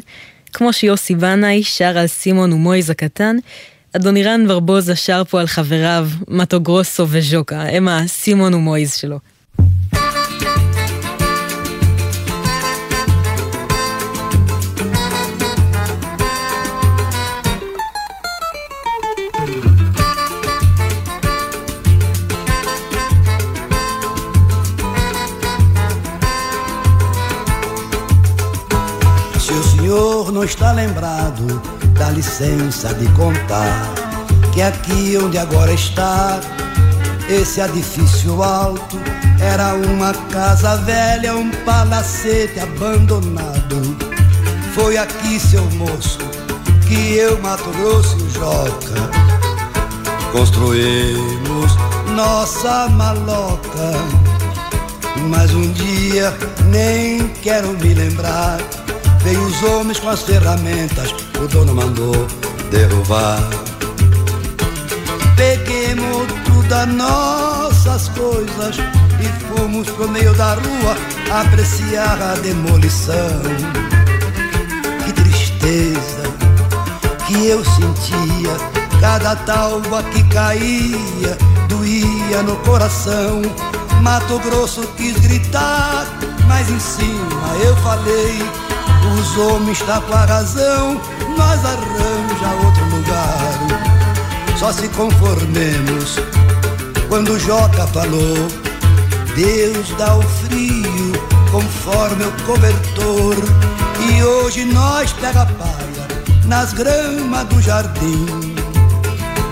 כמו 0.53 0.73
שיוסי 0.73 1.15
בנאי 1.15 1.63
שר 1.63 1.97
על 1.97 2.07
סימון 2.07 2.53
ומויז 2.53 2.89
הקטן, 2.89 3.37
אדונירן 3.95 4.47
ברבוזה 4.47 4.95
שר 4.95 5.23
פה 5.29 5.39
על 5.39 5.47
חבריו 5.47 6.09
מטו 6.27 6.59
גרוסו 6.59 7.05
וז'וקה, 7.09 7.61
הם 7.61 7.87
הסימון 7.87 8.53
ומויז 8.53 8.93
שלו. 8.93 9.19
Não 30.41 30.45
está 30.45 30.71
lembrado, 30.71 31.61
dá 31.99 32.09
licença 32.09 32.91
de 32.95 33.07
contar 33.09 33.93
que 34.51 34.59
aqui 34.59 35.15
onde 35.23 35.37
agora 35.37 35.71
está, 35.71 36.39
esse 37.29 37.61
edifício 37.61 38.41
alto 38.41 38.97
era 39.39 39.75
uma 39.75 40.11
casa 40.31 40.77
velha, 40.77 41.35
um 41.35 41.51
palacete 41.63 42.59
abandonado. 42.59 43.95
Foi 44.73 44.97
aqui, 44.97 45.39
seu 45.39 45.63
moço, 45.75 46.17
que 46.87 47.17
eu, 47.17 47.39
Mato 47.39 47.69
Grosso 47.77 48.17
e 48.17 48.29
Joca, 48.31 49.11
construímos 50.31 51.71
nossa 52.15 52.89
maloca. 52.89 53.91
Mas 55.29 55.53
um 55.53 55.71
dia, 55.71 56.35
nem 56.65 57.27
quero 57.43 57.77
me 57.77 57.93
lembrar, 57.93 58.57
veio 59.23 59.41
os 59.45 59.63
homens 59.63 59.99
com 59.99 60.09
as 60.09 60.21
ferramentas, 60.21 61.13
o 61.39 61.47
dono 61.47 61.75
mandou 61.75 62.27
derrubar. 62.69 63.39
Peguemos 65.35 66.27
todas 66.45 66.87
nossas 66.87 68.09
coisas 68.09 68.77
e 69.19 69.55
fomos 69.55 69.89
pro 69.89 70.07
meio 70.07 70.33
da 70.33 70.53
rua 70.53 70.95
apreciar 71.41 72.21
a 72.21 72.35
demolição. 72.35 73.41
Que 75.05 75.13
tristeza 75.13 76.23
que 77.27 77.47
eu 77.47 77.63
sentia, 77.63 78.55
cada 78.99 79.35
talva 79.37 80.03
que 80.03 80.23
caía 80.29 81.37
doía 81.67 82.43
no 82.43 82.55
coração. 82.57 83.41
Mato 84.01 84.39
Grosso 84.39 84.81
quis 84.97 85.19
gritar, 85.19 86.07
mas 86.47 86.69
em 86.69 86.79
cima 86.79 87.55
eu 87.63 87.75
falei: 87.77 88.70
os 89.07 89.37
homens 89.37 89.79
estão 89.79 90.01
com 90.01 90.13
a 90.13 90.25
razão, 90.25 91.01
nós 91.37 91.65
arranja 91.65 92.65
outro 92.65 92.85
lugar. 92.95 93.81
Só 94.57 94.71
se 94.71 94.87
conformemos 94.89 96.17
quando 97.09 97.39
Joca 97.39 97.87
falou: 97.87 98.47
Deus 99.35 99.89
dá 99.97 100.15
o 100.15 100.21
frio 100.21 101.11
conforme 101.51 102.23
o 102.23 102.31
cobertor. 102.45 103.35
E 103.99 104.23
hoje 104.23 104.65
nós 104.65 105.13
pega 105.13 105.45
palha 105.45 106.07
nas 106.45 106.73
gramas 106.73 107.47
do 107.47 107.61
jardim. 107.61 108.55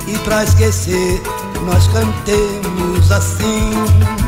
E 0.08 0.18
pra 0.20 0.43
esquecer, 0.43 1.22
nós 1.66 1.88
cantemos 1.88 3.12
assim. 3.12 4.18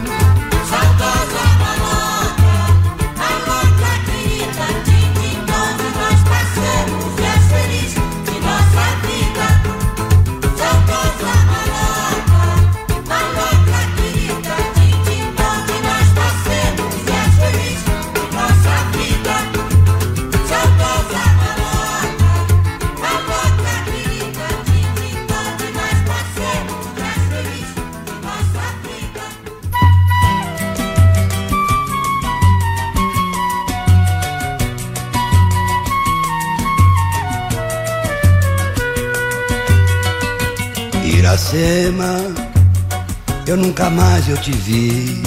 Nunca 43.71 43.89
mais 43.89 44.27
eu 44.27 44.35
te 44.35 44.51
vi. 44.51 45.23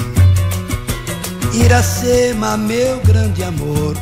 Iracema, 1.54 2.58
meu 2.58 3.00
grande 3.00 3.42
amor, 3.42 3.96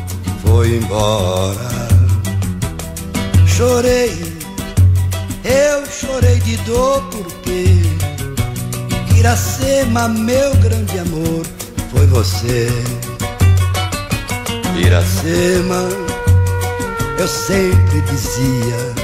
foi 0.45 0.79
embora. 0.79 1.89
Chorei, 3.47 4.11
eu 5.45 5.87
chorei 5.87 6.41
de 6.41 6.57
dor 6.69 7.01
porque 7.13 7.83
Iracema, 9.17 10.09
meu 10.09 10.53
grande 10.57 10.99
amor, 10.99 11.47
foi 11.93 12.07
você. 12.09 12.69
Iracema, 14.77 15.89
eu 17.17 17.29
sempre 17.29 18.01
dizia 18.11 19.03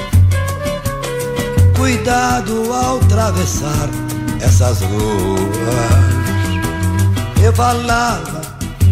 cuidado 1.77 2.73
ao 2.73 2.97
atravessar 2.97 4.08
essas 4.41 4.81
ruas. 4.81 6.09
Eu 7.43 7.53
falava, 7.53 8.41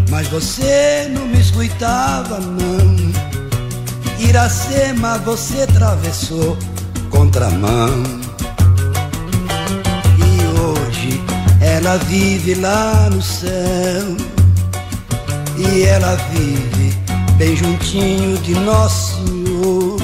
mas 0.09 0.27
você 0.27 1.09
não 1.13 1.27
me 1.27 1.39
escutava, 1.39 2.39
não. 2.39 3.07
Iracema, 4.19 5.17
você 5.19 5.61
atravessou 5.61 6.57
contramão. 7.09 8.03
E 10.17 10.59
hoje 10.59 11.21
ela 11.61 11.97
vive 11.97 12.55
lá 12.55 13.09
no 13.11 13.21
céu. 13.21 14.15
E 15.57 15.83
ela 15.83 16.15
vive 16.31 16.95
bem 17.37 17.55
juntinho 17.55 18.37
de 18.39 18.53
Nosso 18.55 19.17
Senhor. 19.17 19.97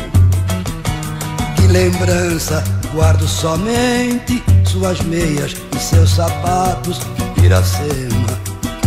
Que 1.55 1.67
lembrança 1.67 2.63
guardo 2.93 3.27
somente 3.27 4.43
suas 4.73 4.99
meias 5.01 5.55
e 5.75 5.79
seus 5.79 6.09
sapatos. 6.09 6.99
Iracema, 7.43 8.27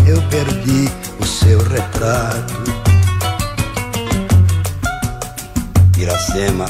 eu 0.04 0.20
perdi 0.22 0.90
o 1.20 1.24
seu 1.24 1.62
retrato. 1.68 2.54
Iracema, 5.96 6.66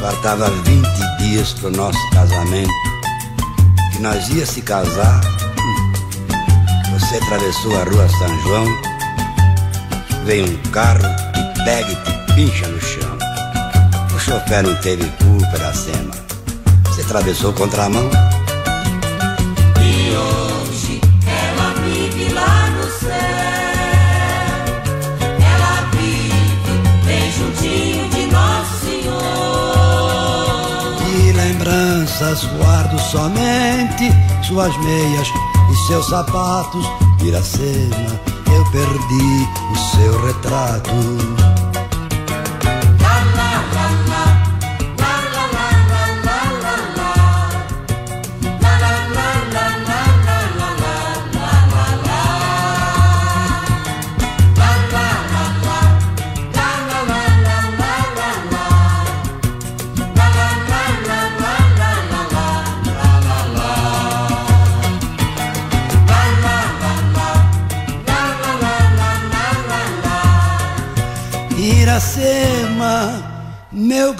faltava 0.00 0.50
20 0.50 0.88
dias 1.18 1.52
pro 1.54 1.70
nosso 1.70 2.10
casamento. 2.10 2.72
Que 3.92 4.02
nós 4.02 4.28
ia 4.30 4.44
se 4.44 4.60
casar. 4.62 5.20
Você 6.92 7.16
atravessou 7.16 7.80
a 7.80 7.84
rua 7.84 8.08
São 8.08 8.42
João. 8.42 8.66
Veio 10.24 10.46
um 10.46 10.70
carro 10.72 11.06
e 11.36 11.64
pega 11.64 11.92
e 11.92 11.96
te 11.96 12.34
pincha 12.34 12.66
no 12.66 12.80
chão. 12.80 13.16
O 14.14 14.18
chofer 14.18 14.64
não 14.64 14.74
teve 14.76 15.04
culpa, 15.22 15.56
Iracema. 17.16 17.46
Você 17.46 17.46
atravessou 17.46 17.52
contramão. 17.54 18.10
E 19.80 20.14
hoje 20.16 21.00
ela 21.26 21.72
vive 21.84 22.32
lá 22.32 22.70
no 22.70 22.84
céu. 22.90 23.10
Ela 25.38 25.88
vive 25.92 26.74
bem 27.06 27.32
juntinho 27.32 28.08
de 28.10 28.26
Nosso 28.26 28.78
Senhor. 28.84 30.16
Que 30.98 31.32
lembranças 31.32 32.44
guardo 32.58 32.98
somente 33.00 34.12
suas 34.46 34.76
meias 34.78 35.28
e 35.72 35.76
seus 35.86 36.06
sapatos. 36.08 36.86
Iracema, 37.22 38.20
eu 38.54 38.64
perdi 38.70 39.48
o 39.72 39.76
seu 39.96 40.26
retrato. 40.26 41.65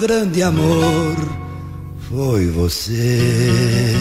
Grande 0.07 0.41
amor, 0.41 1.15
foi 2.09 2.47
você. 2.51 3.93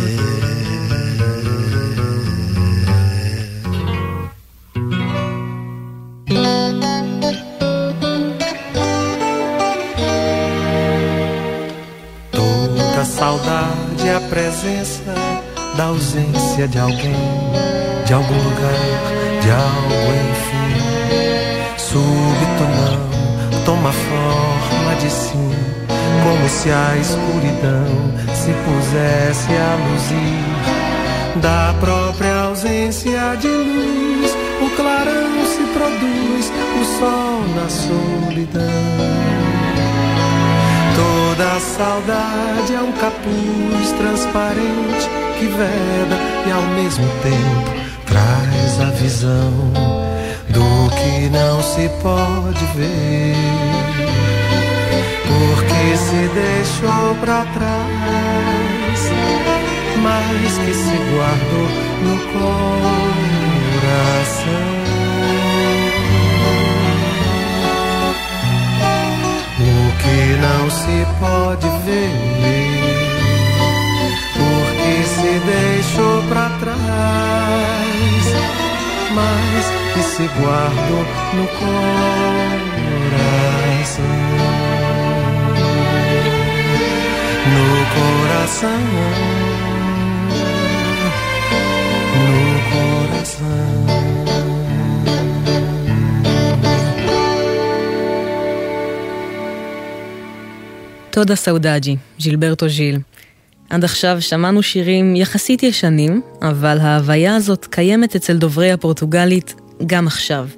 Toda 12.31 13.05
saudade 13.05 14.07
é 14.07 14.15
a 14.15 14.21
presença 14.31 15.03
da 15.77 15.87
ausência 15.87 16.69
de 16.69 16.79
alguém, 16.79 17.17
de 18.07 18.13
algum 18.13 18.43
lugar, 18.45 19.41
de 19.43 19.51
algo, 19.51 20.13
enfim. 20.31 20.77
Súbito 21.77 22.63
não 22.63 23.65
toma 23.65 23.91
forma 23.93 24.95
de 25.01 25.11
sim, 25.11 25.66
como 26.47 26.49
se 26.49 26.71
a 26.71 26.97
escuridão 26.97 28.13
se 28.35 28.53
pusesse 28.65 29.53
a 29.53 29.77
luzir. 29.91 31.41
Da 31.43 31.75
própria 31.81 32.35
ausência 32.43 33.37
de 33.37 33.49
luz, 33.49 34.31
o 34.63 34.71
clarão 34.77 35.45
se 35.45 35.63
produz, 35.75 36.53
o 36.81 36.85
sol 36.99 37.41
na 37.55 37.69
solidão. 37.69 38.63
Toda 40.95 41.61
saudade 41.61 42.75
é 42.75 42.81
um 42.81 42.93
capuz 42.93 43.93
transparente 43.99 45.11
que 45.39 45.47
veda 45.47 46.17
e 46.47 46.53
ao 46.53 46.63
mesmo 46.75 47.07
tempo 47.23 47.87
traz 48.07 48.81
a 48.81 48.91
visão 48.93 49.73
do 50.49 50.91
que 50.95 51.29
não 51.29 51.63
se 51.63 51.89
pode 52.01 52.65
ver. 52.77 53.86
Porque 55.27 55.97
se 55.97 56.29
deixou 56.35 57.15
pra 57.21 57.41
trás, 57.55 59.01
mas 60.03 60.59
que 60.59 60.73
se 60.75 60.97
guardou 61.13 61.69
no 62.03 62.17
coração. 62.33 63.87
O 69.59 69.63
que 69.99 70.21
não 70.41 70.63
se 70.71 70.97
pode 71.19 71.69
ver, 71.85 72.15
porque 74.35 74.95
se 75.09 75.33
deixou 75.45 76.17
pra 76.29 76.47
trás, 76.61 78.25
mas 79.15 79.65
que 79.93 80.03
se 80.03 80.25
guardou 80.39 81.05
no 81.35 81.47
coração. 81.59 81.77
No 87.55 87.69
coração, 87.95 88.83
no 92.27 92.47
coração. 92.71 93.97
תודה 101.11 101.37
סעודג'י, 101.37 101.97
ג'ילברטו 102.21 102.69
ז'יל. 102.69 102.99
עד 103.71 103.85
עכשיו 103.85 104.17
שמענו 104.21 104.63
שירים 104.63 105.17
יחסית 105.17 105.63
ישנים, 105.63 106.23
אבל 106.43 106.79
ההוויה 106.81 107.37
הזאת 107.37 107.67
קיימת 107.67 108.17
אצל 108.17 108.37
דוברי 108.37 108.73
הפורטוגלית 108.73 109.55
גם 109.87 110.07
עכשיו. 110.07 110.49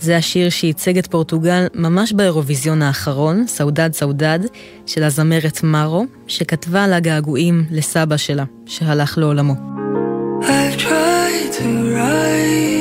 זה 0.00 0.16
השיר 0.16 0.50
שייצג 0.50 0.98
את 0.98 1.06
פורטוגל 1.06 1.66
ממש 1.74 2.12
באירוויזיון 2.12 2.82
האחרון, 2.82 3.46
סעודד 3.46 3.92
סעודד, 3.92 4.38
של 4.86 5.02
הזמרת 5.02 5.62
מרו, 5.62 6.04
שכתבה 6.26 6.84
על 6.84 6.92
הגעגועים 6.92 7.64
לסבא 7.70 8.16
שלה, 8.16 8.44
שהלך 8.66 9.18
לעולמו. 9.18 9.54
I've 10.40 10.76
tried 10.80 11.52
to 11.58 11.94
write 11.94 12.77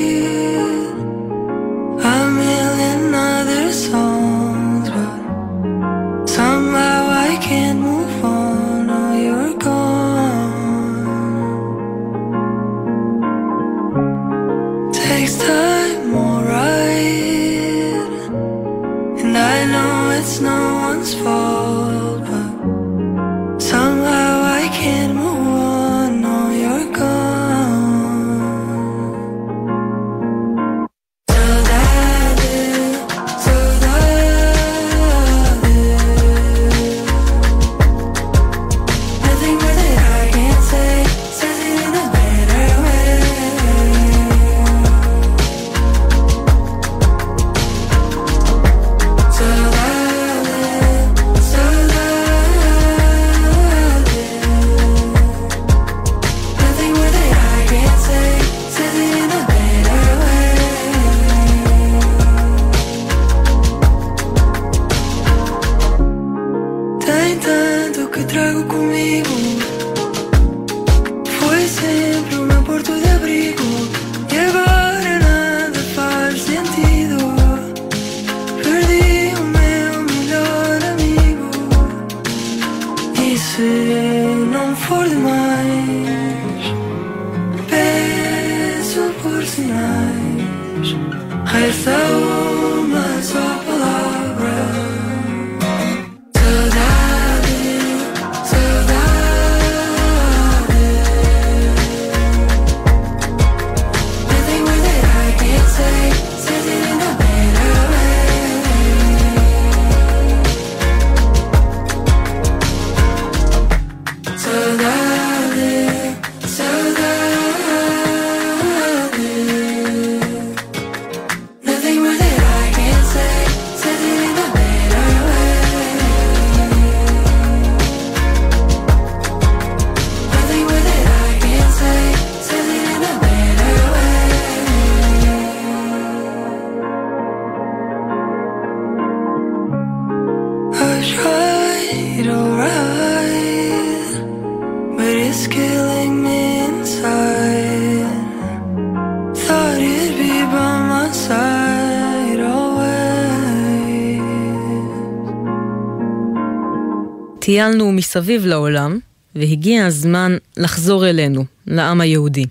טיילנו 157.48 157.92
מסביב 157.92 158.46
לעולם, 158.46 159.00
והגיע 159.36 159.86
הזמן 159.86 160.38
לחזור 160.58 161.10
אלינו, 161.10 161.46
לעם 161.68 162.02
היהודי. 162.02 162.46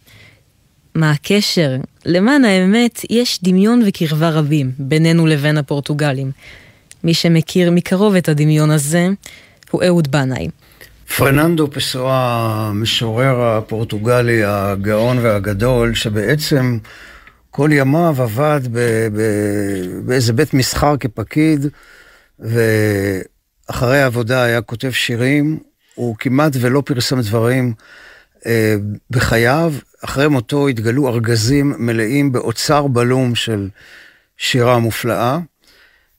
מה 0.94 1.10
הקשר? 1.10 1.76
למען 2.06 2.44
האמת, 2.44 3.00
יש 3.10 3.40
דמיון 3.42 3.82
וקרבה 3.86 4.28
רבים 4.28 4.70
בינינו 4.78 5.26
לבין 5.26 5.58
הפורטוגלים. 5.58 6.30
מי 7.04 7.14
שמכיר 7.14 7.70
מקרוב 7.70 8.14
את 8.14 8.28
הדמיון 8.28 8.70
הזה 8.70 9.08
הוא 9.70 9.82
אהוד 9.82 10.10
בנאי. 10.10 10.48
פרננדו 11.16 11.70
פסואה, 11.70 12.66
המשורר 12.70 13.42
הפורטוגלי 13.42 14.40
הגאון 14.44 15.18
והגדול, 15.18 15.94
שבעצם 15.94 16.78
כל 17.50 17.70
ימיו 17.72 18.16
עבד 18.18 18.60
באיזה 20.04 20.32
בית 20.32 20.54
מסחר 20.54 20.96
כפקיד, 20.96 21.66
ואחרי 23.68 24.00
העבודה 24.00 24.42
היה 24.42 24.62
כותב 24.62 24.90
שירים, 24.90 25.58
הוא 25.94 26.16
כמעט 26.18 26.52
ולא 26.60 26.82
פרסם 26.86 27.20
דברים 27.20 27.74
אה, 28.46 28.74
בחייו. 29.10 29.74
אחרי 30.04 30.28
מותו 30.28 30.68
התגלו 30.68 31.08
ארגזים 31.08 31.74
מלאים 31.78 32.32
באוצר 32.32 32.86
בלום 32.86 33.34
של 33.34 33.68
שירה 34.36 34.78
מופלאה. 34.78 35.38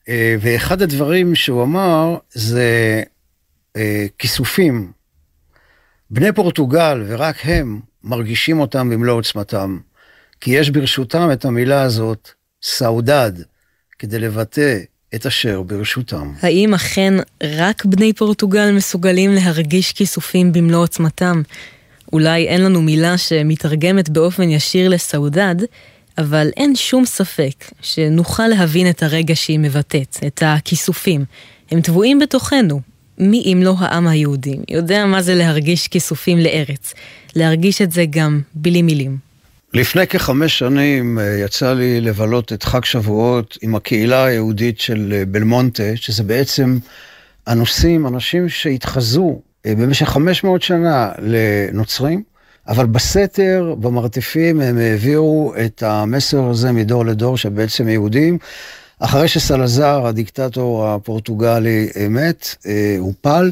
אה, 0.09 0.35
ואחד 0.39 0.81
הדברים 0.81 1.35
שהוא 1.35 1.63
אמר 1.63 2.17
זה 2.31 3.03
אה, 3.75 4.05
כיסופים. 4.17 4.91
בני 6.09 6.31
פורטוגל, 6.31 7.03
ורק 7.07 7.35
הם, 7.43 7.79
מרגישים 8.03 8.59
אותם 8.59 8.89
במלוא 8.89 9.15
עוצמתם. 9.15 9.79
כי 10.41 10.51
יש 10.51 10.69
ברשותם 10.69 11.29
את 11.33 11.45
המילה 11.45 11.81
הזאת, 11.81 12.29
סאודד, 12.63 13.31
כדי 13.99 14.19
לבטא 14.19 14.77
את 15.15 15.25
אשר 15.25 15.61
ברשותם. 15.61 16.33
האם 16.41 16.73
אכן 16.73 17.13
רק 17.43 17.85
בני 17.85 18.13
פורטוגל 18.13 18.71
מסוגלים 18.71 19.33
להרגיש 19.33 19.91
כיסופים 19.91 20.53
במלוא 20.53 20.83
עוצמתם? 20.83 21.41
אולי 22.13 22.47
אין 22.47 22.63
לנו 22.63 22.81
מילה 22.81 23.17
שמתרגמת 23.17 24.09
באופן 24.09 24.49
ישיר 24.49 24.89
לסעודד, 24.89 25.55
אבל 26.17 26.49
אין 26.57 26.75
שום 26.75 27.05
ספק 27.05 27.71
שנוכל 27.81 28.47
להבין 28.47 28.89
את 28.89 29.03
הרגע 29.03 29.35
שהיא 29.35 29.59
מבטאת, 29.59 30.17
את 30.27 30.43
הכיסופים. 30.45 31.25
הם 31.71 31.81
טבועים 31.81 32.19
בתוכנו. 32.19 32.81
מי 33.17 33.43
אם 33.45 33.61
לא 33.63 33.75
העם 33.79 34.07
היהודי 34.07 34.55
יודע 34.69 35.05
מה 35.05 35.21
זה 35.21 35.35
להרגיש 35.35 35.87
כיסופים 35.87 36.37
לארץ. 36.37 36.93
להרגיש 37.35 37.81
את 37.81 37.91
זה 37.91 38.05
גם 38.09 38.41
בלי 38.53 38.81
מילים. 38.81 39.26
לפני 39.73 40.07
כחמש 40.07 40.59
שנים 40.59 41.19
אה, 41.19 41.37
יצא 41.37 41.73
לי 41.73 42.01
לבלות 42.01 42.53
את 42.53 42.63
חג 42.63 42.85
שבועות 42.85 43.57
עם 43.61 43.75
הקהילה 43.75 44.25
היהודית 44.25 44.79
של 44.79 45.13
אה, 45.17 45.25
בלמונטה, 45.25 45.83
שזה 45.95 46.23
בעצם 46.23 46.77
אנוסים, 47.47 48.07
אנשים 48.07 48.49
שהתחזו 48.49 49.41
אה, 49.65 49.73
במשך 49.75 50.09
500 50.09 50.61
שנה 50.61 51.11
לנוצרים, 51.19 52.23
אבל 52.67 52.85
בסתר, 52.85 53.75
במרתפים, 53.79 54.61
הם 54.61 54.77
העבירו 54.77 55.53
את 55.65 55.83
המסר 55.83 56.43
הזה 56.49 56.71
מדור 56.71 57.05
לדור, 57.05 57.37
שבעצם 57.37 57.87
יהודים. 57.87 58.37
אחרי 58.99 59.27
שסלזר, 59.27 60.05
הדיקטטור 60.05 60.87
הפורטוגלי, 60.87 61.89
מת, 62.09 62.55
הופל, 62.99 63.51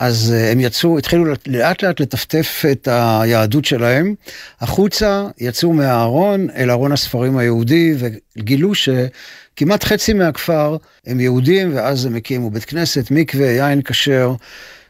אז 0.00 0.34
אה, 0.36 0.52
הם 0.52 0.60
יצאו, 0.60 0.98
התחילו 0.98 1.24
לאט 1.46 1.82
לאט 1.82 2.00
לטפטף 2.00 2.62
את 2.72 2.88
היהדות 2.90 3.64
שלהם. 3.64 4.14
החוצה, 4.60 5.26
יצאו 5.38 5.72
מהארון 5.72 6.46
אל 6.56 6.70
ארון 6.70 6.92
הספרים 6.92 7.36
היהודי, 7.36 7.94
וגילו 7.98 8.72
שכמעט 8.74 9.84
חצי 9.84 10.12
מהכפר 10.12 10.76
הם 11.06 11.20
יהודים, 11.20 11.76
ואז 11.76 12.06
הם 12.06 12.16
הקימו 12.16 12.50
בית 12.50 12.64
כנסת, 12.64 13.10
מקווה, 13.10 13.46
יין 13.46 13.82
כשר. 13.82 14.34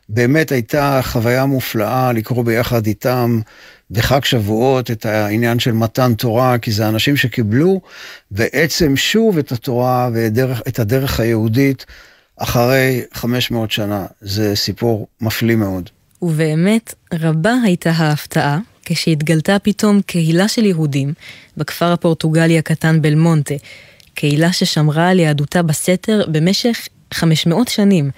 באמת 0.08 0.52
הייתה 0.52 1.00
חוויה 1.02 1.46
מופלאה 1.46 2.12
לקרוא 2.12 2.44
ביחד 2.44 2.86
איתם 2.86 3.40
בחג 3.90 4.24
שבועות 4.24 4.90
את 4.90 5.06
העניין 5.06 5.58
של 5.58 5.72
מתן 5.72 6.14
תורה, 6.14 6.58
כי 6.58 6.72
זה 6.72 6.88
אנשים 6.88 7.16
שקיבלו 7.16 7.80
בעצם 8.30 8.96
שוב 8.96 9.38
את 9.38 9.52
התורה 9.52 10.10
ואת 10.12 10.78
הדרך 10.78 11.20
היהודית. 11.20 11.86
אחרי 12.42 13.02
500 13.12 13.70
שנה. 13.70 14.06
זה 14.20 14.56
סיפור 14.56 15.06
מפליא 15.20 15.56
מאוד. 15.56 15.90
ובאמת, 16.22 16.94
רבה 17.14 17.54
הייתה 17.64 17.90
ההפתעה 17.90 18.58
כשהתגלתה 18.84 19.58
פתאום 19.58 20.00
קהילה 20.06 20.48
של 20.48 20.64
יהודים 20.64 21.12
בכפר 21.56 21.92
הפורטוגלי 21.92 22.58
הקטן 22.58 23.02
בלמונטה, 23.02 23.54
קהילה 24.14 24.52
ששמרה 24.52 25.08
על 25.08 25.18
יהדותה 25.18 25.62
בסתר 25.62 26.24
במשך 26.32 26.88
500 27.14 27.68
שנים. 27.68 28.10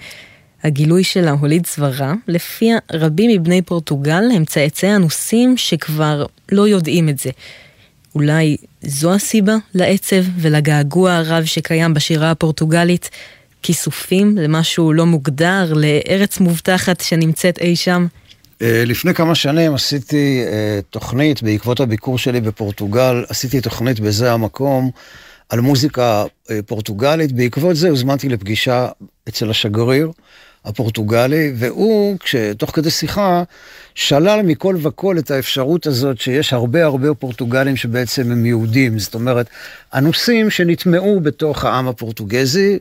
הגילוי 0.63 1.03
שלה 1.03 1.31
הוליד 1.31 1.65
סברה, 1.65 2.13
לפיה 2.27 2.77
רבים 2.93 3.31
מבני 3.31 3.61
פורטוגל 3.61 4.23
הם 4.35 4.45
צאצאי 4.45 4.95
אנוסים 4.95 5.57
שכבר 5.57 6.25
לא 6.51 6.67
יודעים 6.67 7.09
את 7.09 7.19
זה. 7.19 7.29
אולי 8.15 8.57
זו 8.81 9.13
הסיבה 9.13 9.55
לעצב 9.75 10.23
ולגעגוע 10.37 11.13
הרב 11.13 11.45
שקיים 11.45 11.93
בשירה 11.93 12.31
הפורטוגלית, 12.31 13.09
כיסופים 13.63 14.37
למשהו 14.37 14.93
לא 14.93 15.05
מוגדר, 15.05 15.73
לארץ 15.75 16.39
מובטחת 16.39 17.01
שנמצאת 17.01 17.59
אי 17.59 17.75
שם? 17.75 18.07
אה, 18.61 18.83
לפני 18.85 19.13
כמה 19.13 19.35
שנים 19.35 19.73
עשיתי 19.73 20.43
אה, 20.47 20.79
תוכנית, 20.89 21.43
בעקבות 21.43 21.79
הביקור 21.79 22.17
שלי 22.17 22.41
בפורטוגל, 22.41 23.23
עשיתי 23.29 23.61
תוכנית 23.61 23.99
בזה 23.99 24.31
המקום 24.31 24.91
על 25.49 25.59
מוזיקה 25.59 26.25
אה, 26.51 26.59
פורטוגלית. 26.65 27.31
בעקבות 27.31 27.75
זה 27.75 27.89
הוזמנתי 27.89 28.29
לפגישה 28.29 28.87
אצל 29.29 29.49
השגריר 29.49 30.11
הפורטוגלי, 30.65 31.53
והוא, 31.55 32.17
כשתוך 32.19 32.71
כדי 32.75 32.89
שיחה, 32.89 33.43
שלל 33.95 34.41
מכל 34.43 34.75
וכל 34.81 35.17
את 35.17 35.31
האפשרות 35.31 35.87
הזאת 35.87 36.19
שיש 36.19 36.53
הרבה 36.53 36.85
הרבה 36.85 37.13
פורטוגלים 37.13 37.75
שבעצם 37.75 38.31
הם 38.31 38.45
יהודים. 38.45 38.99
זאת 38.99 39.13
אומרת, 39.13 39.49
אנוסים 39.93 40.49
שנטמעו 40.49 41.19
בתוך 41.19 41.65
העם 41.65 41.87
הפורטוגזי. 41.87 42.79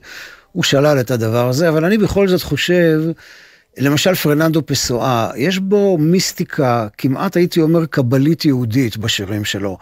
הוא 0.52 0.64
שלל 0.64 1.00
את 1.00 1.10
הדבר 1.10 1.48
הזה, 1.48 1.68
אבל 1.68 1.84
אני 1.84 1.98
בכל 1.98 2.28
זאת 2.28 2.42
חושב, 2.42 3.02
למשל 3.78 4.14
פרננדו 4.14 4.66
פסואה, 4.66 5.30
יש 5.36 5.58
בו 5.58 5.98
מיסטיקה, 5.98 6.88
כמעט 6.98 7.36
הייתי 7.36 7.60
אומר 7.60 7.86
קבלית 7.86 8.44
יהודית 8.44 8.96
בשירים 8.96 9.44
שלו. 9.44 9.78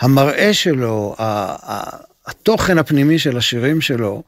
המראה 0.00 0.54
שלו, 0.54 1.16
התוכן 2.26 2.78
הפנימי 2.78 3.18
של 3.18 3.36
השירים 3.36 3.80
שלו, 3.80 4.22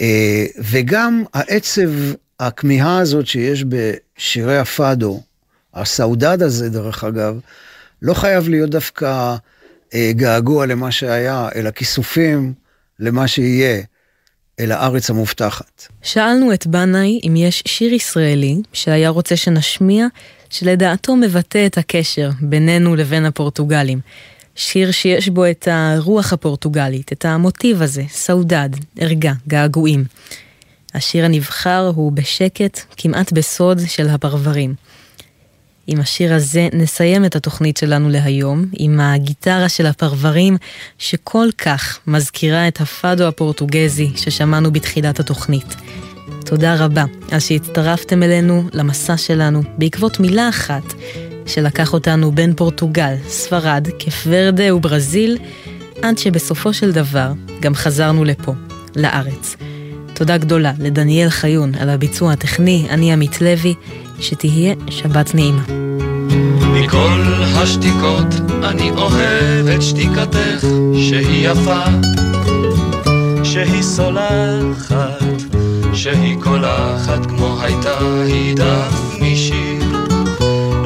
אה, 0.00 0.46
וגם 0.58 1.24
העצב, 1.34 1.90
הכמיהה 2.40 2.98
הזאת 2.98 3.26
שיש 3.26 3.64
בשירי 3.64 4.58
הפאדו, 4.58 5.22
הסעודד 5.74 6.42
הזה 6.42 6.68
דרך 6.68 7.04
אגב, 7.04 7.40
לא 8.02 8.14
חייב 8.14 8.48
להיות 8.48 8.70
דווקא 8.70 9.36
אה, 9.94 10.10
געגוע 10.12 10.66
למה 10.66 10.90
שהיה, 10.90 11.48
אלא 11.54 11.70
כיסופים 11.70 12.52
למה 12.98 13.28
שיהיה. 13.28 13.82
אל 14.60 14.72
הארץ 14.72 15.10
המובטחת. 15.10 15.86
שאלנו 16.02 16.52
את 16.52 16.66
בנאי 16.66 17.20
אם 17.26 17.36
יש 17.36 17.62
שיר 17.66 17.92
ישראלי 17.92 18.56
שהיה 18.72 19.08
רוצה 19.08 19.36
שנשמיע, 19.36 20.06
שלדעתו 20.50 21.16
מבטא 21.16 21.66
את 21.66 21.78
הקשר 21.78 22.30
בינינו 22.40 22.96
לבין 22.96 23.24
הפורטוגלים. 23.24 24.00
שיר 24.54 24.90
שיש 24.90 25.28
בו 25.28 25.50
את 25.50 25.68
הרוח 25.70 26.32
הפורטוגלית, 26.32 27.12
את 27.12 27.24
המוטיב 27.24 27.82
הזה, 27.82 28.02
סעודד, 28.08 28.68
ערגה, 28.98 29.32
געגועים. 29.48 30.04
השיר 30.94 31.24
הנבחר 31.24 31.92
הוא 31.94 32.12
בשקט, 32.12 32.80
כמעט 32.96 33.32
בסוד, 33.32 33.78
של 33.86 34.08
הפרברים. 34.08 34.74
עם 35.86 36.00
השיר 36.00 36.34
הזה 36.34 36.68
נסיים 36.72 37.24
את 37.24 37.36
התוכנית 37.36 37.76
שלנו 37.76 38.08
להיום, 38.08 38.64
עם 38.72 39.00
הגיטרה 39.00 39.68
של 39.68 39.86
הפרברים, 39.86 40.56
שכל 40.98 41.48
כך 41.58 41.98
מזכירה 42.06 42.68
את 42.68 42.80
הפאדו 42.80 43.24
הפורטוגזי 43.28 44.10
ששמענו 44.16 44.72
בתחילת 44.72 45.20
התוכנית. 45.20 45.76
תודה 46.44 46.84
רבה 46.84 47.04
על 47.30 47.40
שהצטרפתם 47.40 48.22
אלינו 48.22 48.64
למסע 48.72 49.16
שלנו 49.16 49.62
בעקבות 49.78 50.20
מילה 50.20 50.48
אחת 50.48 50.82
שלקח 51.46 51.92
אותנו 51.92 52.32
בין 52.32 52.54
פורטוגל, 52.54 53.14
ספרד, 53.28 53.88
כפוורדה 53.98 54.74
וברזיל, 54.74 55.38
עד 56.02 56.18
שבסופו 56.18 56.72
של 56.72 56.92
דבר 56.92 57.32
גם 57.60 57.74
חזרנו 57.74 58.24
לפה, 58.24 58.52
לארץ. 58.96 59.56
תודה 60.14 60.38
גדולה 60.38 60.72
לדניאל 60.78 61.28
חיון 61.28 61.74
על 61.74 61.90
הביצוע 61.90 62.32
הטכני, 62.32 62.86
אני 62.90 63.12
עמית 63.12 63.40
לוי. 63.40 63.74
שתהיה 64.20 64.74
שבת 64.90 65.34
נעימה. 65.34 65.62
מכל 66.72 67.22
השתיקות 67.56 68.34
אני 68.64 68.90
אוהב 68.90 69.66
את 69.66 69.82
שתיקתך 69.82 70.66
שהיא 70.94 71.48
יפה, 71.48 71.84
שהיא 73.44 73.82
סולחת, 73.82 75.24
שהיא 75.92 76.36
קולחת 76.40 77.26
כמו 77.26 77.56
הייתה 77.60 77.98
היא 78.26 78.56
דף 78.56 79.18
משיר. 79.20 79.84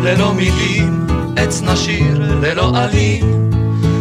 ללא 0.02 0.34
מילים 0.34 1.06
עץ 1.36 1.62
נשיר, 1.62 2.34
ללא 2.42 2.72
עלים, 2.74 3.50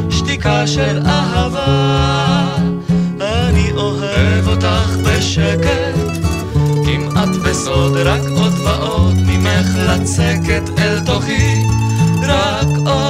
שתיקה 0.10 0.68
של 0.68 1.00
אהבה. 1.06 2.58
אני 3.22 3.72
אוהב 3.72 4.48
אותך 4.48 4.98
בשקט 5.06 6.03
כמעט 7.24 7.36
בסוד, 7.36 7.97
רק 7.97 8.21
עוד 8.38 8.53
ועוד 8.63 9.15
ממך 9.26 9.67
לצקת 9.76 10.80
אל 10.80 10.99
תוכי, 11.05 11.63
רק 12.24 12.67
עוד 12.86 13.03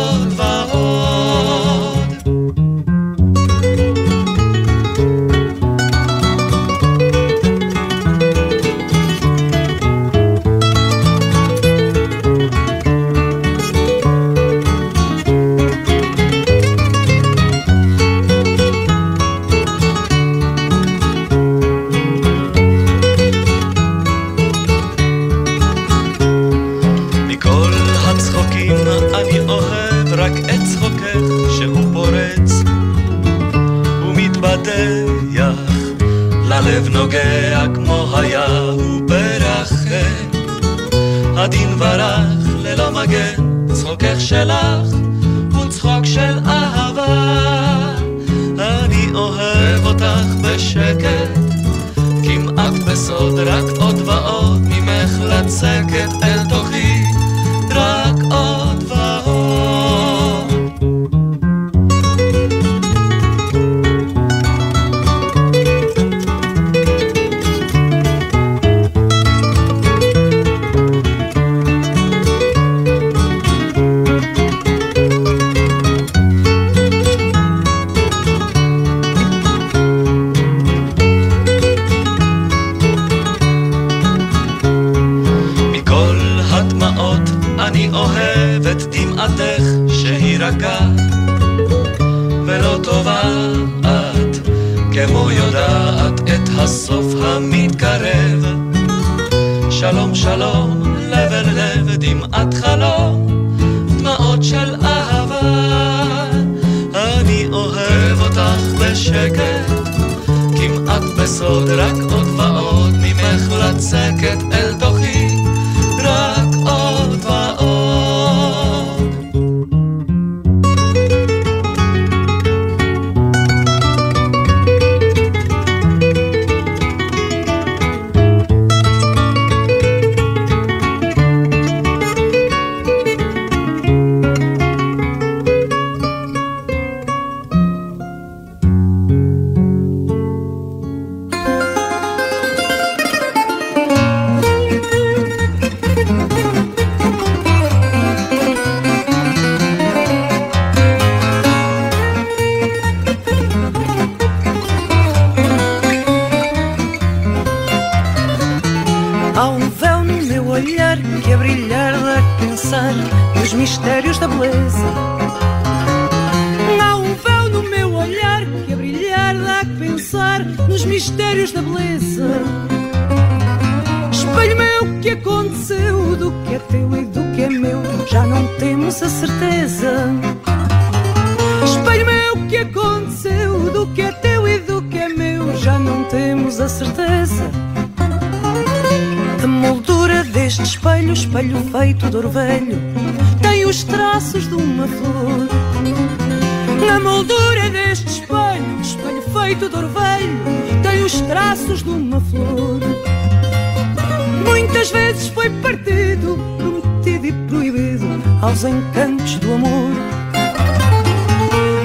aos 208.64 208.66
encantos 208.66 209.36
do 209.39 209.53
amor. 209.53 209.91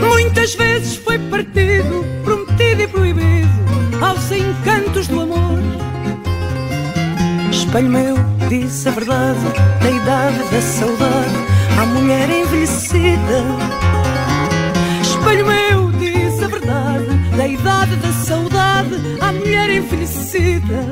Muitas 0.01 0.55
vezes 0.55 0.97
foi 0.97 1.19
partido, 1.19 2.05
prometido 2.23 2.83
e 2.83 2.89
proibido 2.89 3.49
aos 4.01 4.31
encantos 4.31 5.09
do 5.09 5.21
amor. 5.21 5.59
Espelho 7.51 7.91
meu, 7.91 8.17
diz 8.49 8.87
a 8.87 8.91
verdade 8.93 9.41
da 9.83 9.91
idade 9.91 10.39
da 10.51 10.63
saudade 10.63 11.35
à 11.81 11.87
mulher 11.87 12.31
envelhecida. 12.31 13.43
Espelho 15.03 15.47
meu, 15.47 15.91
diz 15.93 16.43
a 16.43 16.47
verdade 16.47 17.07
da 17.37 17.47
idade 17.49 17.97
da 17.97 18.13
saudade 18.13 18.95
à 19.21 19.33
mulher 19.33 19.69
envelhecida. 19.71 20.85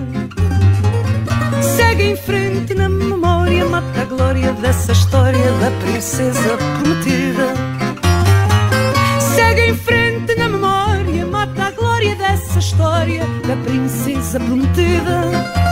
Segue 1.77 2.03
em 2.03 2.17
frente 2.17 2.75
na 2.75 2.89
memória, 2.89 3.16
mata 3.77 4.01
a 4.01 4.05
glória 4.07 4.53
dessa 4.55 4.93
história 4.93 5.53
da 5.61 5.71
princesa 5.83 6.57
prometida. 6.57 7.53
Segue 9.21 9.61
em 9.67 9.77
frente 9.77 10.35
na 10.35 10.49
memória, 10.49 11.27
mata 11.27 11.65
a 11.65 11.71
glória 11.73 12.17
dessa 12.17 12.59
história 12.59 13.23
da 13.47 13.55
princesa 13.65 14.41
prometida. 14.41 15.67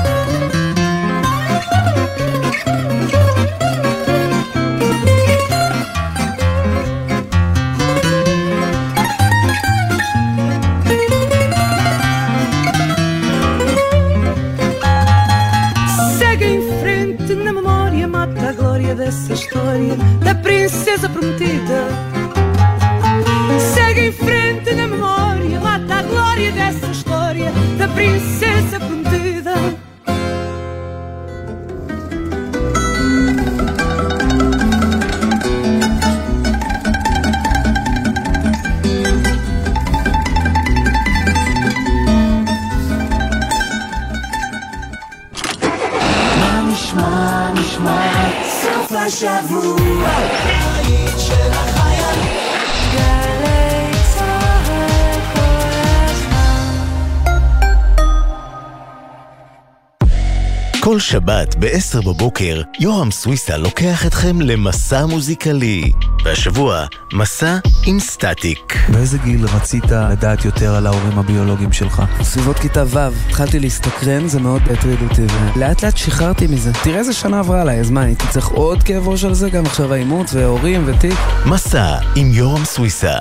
שבת 61.04 61.56
ב-10 61.58 62.06
בבוקר, 62.06 62.62
יורם 62.80 63.10
סוויסה 63.10 63.56
לוקח 63.56 64.06
אתכם 64.06 64.40
למסע 64.40 65.06
מוזיקלי. 65.06 65.92
והשבוע, 66.24 66.86
מסע 67.12 67.58
עם 67.86 68.00
סטטיק. 68.00 68.76
באיזה 68.88 69.18
גיל 69.18 69.46
רצית 69.46 69.84
לדעת 69.90 70.44
יותר 70.44 70.74
על 70.74 70.86
ההורים 70.86 71.18
הביולוגיים 71.18 71.72
שלך? 71.72 72.02
בסביבות 72.20 72.58
כיתה 72.58 72.84
ו', 72.86 72.98
התחלתי 73.28 73.60
להסתקרן, 73.60 74.28
זה 74.28 74.40
מאוד 74.40 74.62
הטריד 74.70 74.98
אותי, 75.02 75.22
ולאט 75.56 75.84
לאט 75.84 75.96
שחררתי 75.96 76.46
מזה. 76.46 76.70
תראה 76.84 76.98
איזה 76.98 77.12
שנה 77.12 77.38
עברה 77.38 77.60
עליי, 77.60 77.80
אז 77.80 77.90
מה, 77.90 78.02
הייתי 78.02 78.24
צריך 78.30 78.48
עוד 78.48 78.82
כאב 78.82 79.08
ראש 79.08 79.24
על 79.24 79.34
זה? 79.34 79.50
גם 79.50 79.66
עכשיו 79.66 79.92
האימוץ 79.92 80.34
והורים 80.34 80.84
ותיק? 80.86 81.18
מסע 81.46 81.98
עם 82.16 82.30
יורם 82.32 82.64
סוויסה. 82.64 83.16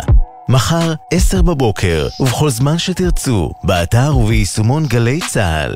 מחר, 0.50 0.94
עשר 1.14 1.42
בבוקר, 1.42 2.08
ובכל 2.20 2.50
זמן 2.50 2.78
שתרצו, 2.78 3.52
באתר 3.64 4.18
וביישומון 4.18 4.86
גלי 4.86 5.20
צה"ל. 5.28 5.76